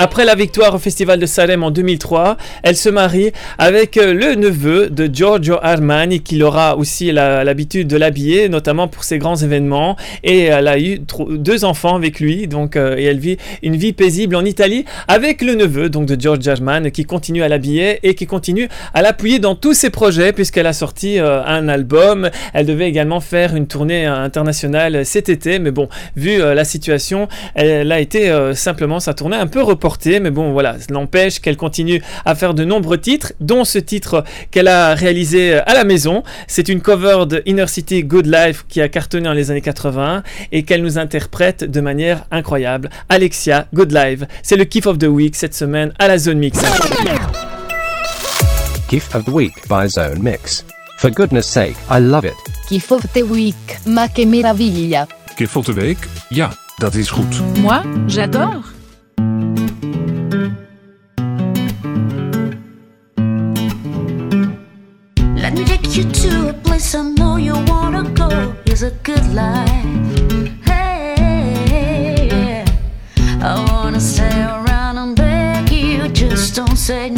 Après 0.00 0.24
la 0.24 0.36
victoire 0.36 0.76
au 0.76 0.78
Festival 0.78 1.18
de 1.18 1.26
Salem 1.26 1.64
en 1.64 1.72
2003, 1.72 2.36
elle 2.62 2.76
se 2.76 2.88
marie 2.88 3.32
avec 3.58 3.96
euh, 3.96 4.14
le 4.14 4.36
neveu 4.36 4.90
de 4.90 5.10
Giorgio 5.12 5.56
Armani, 5.60 6.20
qui 6.20 6.40
aura 6.40 6.76
aussi 6.76 7.10
l'habitude 7.10 7.88
de 7.88 7.96
l'habiller, 7.96 8.48
notamment 8.48 8.86
pour 8.86 9.02
ses 9.02 9.18
grands 9.18 9.34
événements. 9.34 9.96
Et 10.22 10.44
elle 10.44 10.68
a 10.68 10.78
eu 10.78 11.00
deux 11.30 11.64
enfants 11.64 11.96
avec 11.96 12.20
lui, 12.20 12.46
donc 12.46 12.76
euh, 12.76 12.96
et 12.96 13.06
elle 13.06 13.18
vit 13.18 13.38
une 13.64 13.74
vie 13.74 13.92
paisible 13.92 14.36
en 14.36 14.44
Italie 14.44 14.84
avec 15.08 15.42
le 15.42 15.56
neveu 15.56 15.88
donc 15.88 16.06
de 16.06 16.20
Giorgio 16.20 16.52
Armani, 16.52 16.92
qui 16.92 17.04
continue 17.04 17.42
à 17.42 17.48
l'habiller 17.48 17.98
et 18.04 18.14
qui 18.14 18.26
continue 18.26 18.68
à 18.94 19.02
l'appuyer 19.02 19.40
dans 19.40 19.56
tous 19.56 19.74
ses 19.74 19.90
projets, 19.90 20.32
puisqu'elle 20.32 20.68
a 20.68 20.72
sorti 20.72 21.18
euh, 21.18 21.42
un 21.44 21.68
album. 21.68 22.30
Elle 22.54 22.66
devait 22.66 22.88
également 22.88 23.18
faire 23.18 23.56
une 23.56 23.66
tournée 23.66 24.06
internationale 24.06 25.04
cet 25.04 25.28
été, 25.28 25.58
mais 25.58 25.72
bon, 25.72 25.88
vu 26.14 26.38
la 26.38 26.64
situation, 26.64 27.26
elle 27.56 27.90
a 27.90 27.98
été 27.98 28.32
simplement 28.54 29.00
sa 29.00 29.12
tournée 29.12 29.36
un 29.36 29.48
peu 29.48 29.60
reportée, 29.60 29.87
mais 30.20 30.30
bon 30.30 30.52
voilà, 30.52 30.78
ça 30.78 30.86
n'empêche 30.90 31.40
qu'elle 31.40 31.56
continue 31.56 32.02
à 32.24 32.34
faire 32.34 32.54
de 32.54 32.64
nombreux 32.64 32.98
titres, 32.98 33.32
dont 33.40 33.64
ce 33.64 33.78
titre 33.78 34.24
qu'elle 34.50 34.68
a 34.68 34.94
réalisé 34.94 35.54
euh, 35.54 35.62
à 35.66 35.74
la 35.74 35.84
maison. 35.84 36.22
C'est 36.46 36.68
une 36.68 36.80
cover 36.80 37.26
de 37.26 37.42
Inner 37.46 37.66
City 37.66 38.04
Good 38.04 38.26
Life 38.26 38.64
qui 38.68 38.80
a 38.80 38.88
cartonné 38.88 39.24
dans 39.24 39.32
les 39.32 39.50
années 39.50 39.60
80 39.60 40.22
et 40.52 40.62
qu'elle 40.62 40.82
nous 40.82 40.98
interprète 40.98 41.64
de 41.64 41.80
manière 41.80 42.24
incroyable. 42.30 42.90
Alexia 43.08 43.66
Good 43.74 43.92
Life, 43.92 44.20
c'est 44.42 44.56
le 44.56 44.64
kiff 44.64 44.86
of 44.86 44.98
the 44.98 45.04
week 45.04 45.36
cette 45.36 45.54
semaine 45.54 45.92
à 45.98 46.08
la 46.08 46.18
zone 46.18 46.38
mix. 46.38 46.58
Gift 48.88 49.14
of 49.14 49.24
the 49.26 49.28
Week 49.28 49.52
by 49.68 49.86
Zone 49.86 50.22
Mix. 50.22 50.64
For 50.98 51.10
goodness 51.10 51.46
sake, 51.46 51.76
I 51.90 52.00
love 52.00 52.24
it. 52.24 52.34
Che 52.68 52.80
forte 52.80 53.20
week, 53.20 53.80
ma 53.84 54.08
che 54.08 54.24
meraviglia. 54.24 55.06
Che 55.36 55.46
foute 55.46 55.72
week? 55.72 56.08
Ja, 56.30 56.50
dat 56.78 56.94
is 56.94 57.10
goed. 57.10 57.58
Moi, 57.60 57.82
j'adore. 58.06 58.77
Place 66.78 66.94
I 66.94 67.02
know 67.02 67.36
you 67.36 67.54
wanna 67.66 68.04
go. 68.14 68.54
It's 68.64 68.82
a 68.82 68.92
good 69.02 69.26
life. 69.34 69.68
Hey, 70.64 72.64
I 73.42 73.66
wanna 73.68 74.00
stay 74.00 74.44
around 74.44 74.98
and 74.98 75.16
beg 75.16 75.72
you. 75.72 76.08
Just 76.08 76.54
don't 76.54 76.76
say. 76.76 77.10
No, 77.10 77.17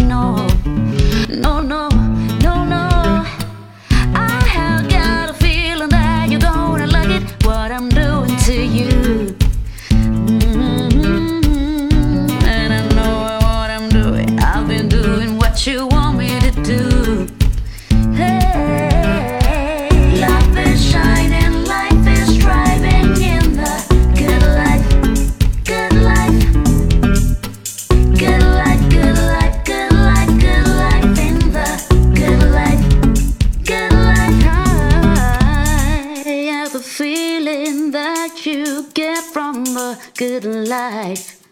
good 40.20 40.44
life. 40.44 41.42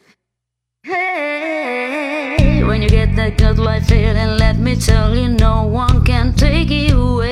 Hey, 0.82 2.62
when 2.64 2.82
you 2.82 2.90
get 2.90 3.16
that 3.16 3.38
good 3.38 3.58
life 3.58 3.86
feeling, 3.88 4.36
let 4.36 4.58
me 4.58 4.76
tell 4.76 5.16
you, 5.16 5.28
no 5.28 5.62
one 5.62 6.04
can 6.04 6.34
take 6.34 6.68
you 6.68 7.00
away. 7.00 7.27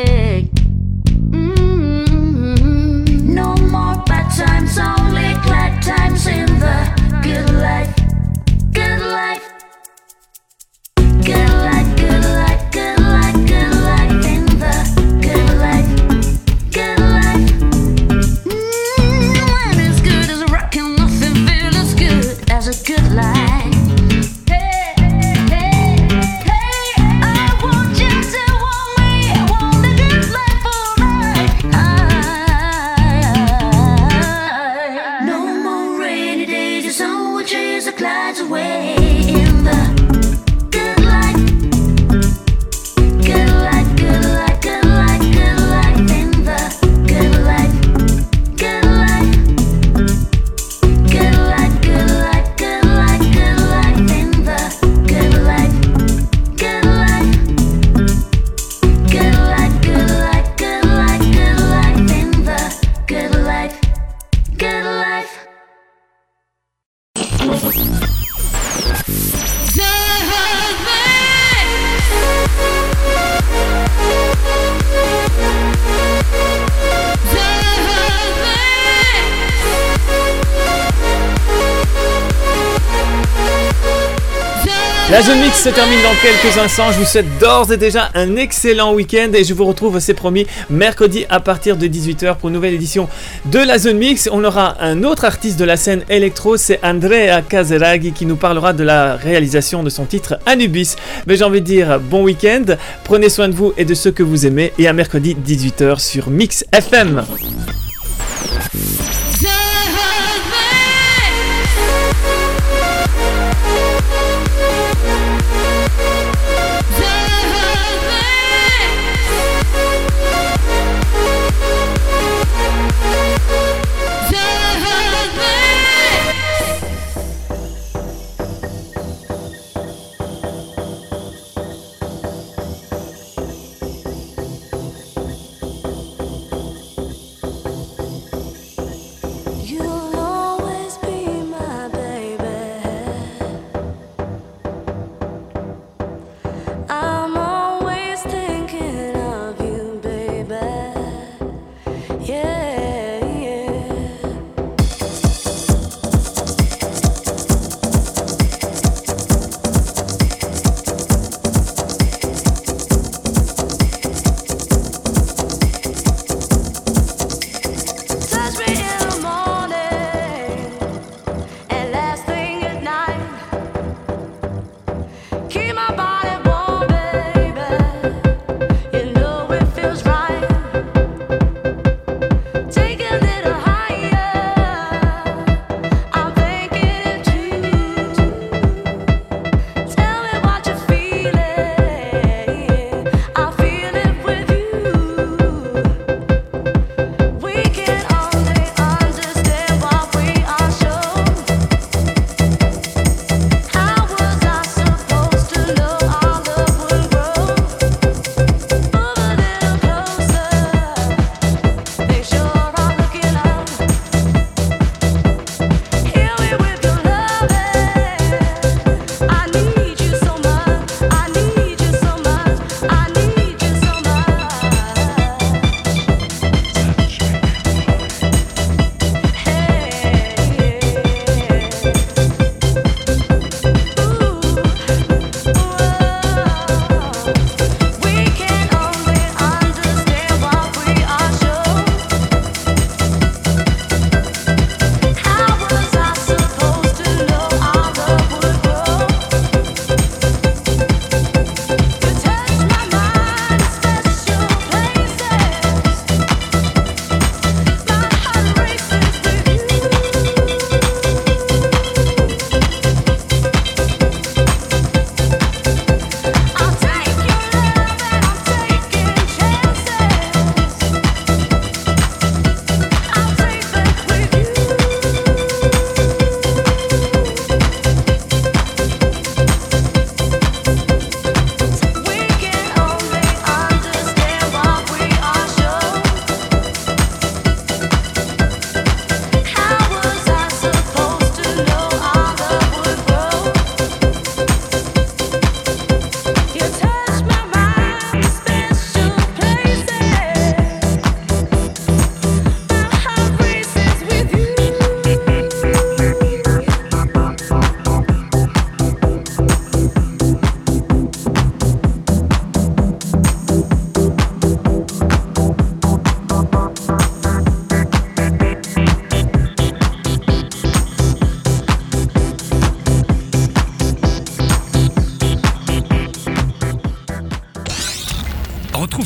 La 85.16 85.22
zone 85.22 85.40
mix 85.40 85.62
se 85.62 85.70
termine 85.70 86.02
dans 86.02 86.14
quelques 86.20 86.58
instants. 86.58 86.92
Je 86.92 86.98
vous 86.98 87.06
souhaite 87.06 87.38
d'ores 87.40 87.72
et 87.72 87.78
déjà 87.78 88.10
un 88.12 88.36
excellent 88.36 88.92
week-end 88.92 89.30
et 89.32 89.44
je 89.44 89.54
vous 89.54 89.64
retrouve, 89.64 89.98
c'est 89.98 90.12
promis, 90.12 90.46
mercredi 90.68 91.24
à 91.30 91.40
partir 91.40 91.78
de 91.78 91.86
18h 91.86 92.36
pour 92.36 92.50
une 92.50 92.54
nouvelle 92.54 92.74
édition 92.74 93.08
de 93.46 93.58
la 93.58 93.78
zone 93.78 93.96
mix. 93.96 94.28
On 94.30 94.44
aura 94.44 94.76
un 94.78 95.04
autre 95.04 95.24
artiste 95.24 95.58
de 95.58 95.64
la 95.64 95.78
scène 95.78 96.04
électro, 96.10 96.58
c'est 96.58 96.80
Andrea 96.84 97.40
Caseraghi 97.48 98.12
qui 98.12 98.26
nous 98.26 98.36
parlera 98.36 98.74
de 98.74 98.84
la 98.84 99.16
réalisation 99.16 99.82
de 99.82 99.88
son 99.88 100.04
titre 100.04 100.38
Anubis. 100.44 100.96
Mais 101.26 101.38
j'ai 101.38 101.44
envie 101.44 101.62
de 101.62 101.66
dire 101.66 101.98
bon 101.98 102.22
week-end, 102.22 102.76
prenez 103.02 103.30
soin 103.30 103.48
de 103.48 103.54
vous 103.54 103.72
et 103.78 103.86
de 103.86 103.94
ceux 103.94 104.10
que 104.10 104.22
vous 104.22 104.44
aimez 104.44 104.74
et 104.78 104.86
à 104.86 104.92
mercredi 104.92 105.34
18h 105.34 105.98
sur 105.98 106.28
Mix 106.28 106.62
FM. 106.72 107.24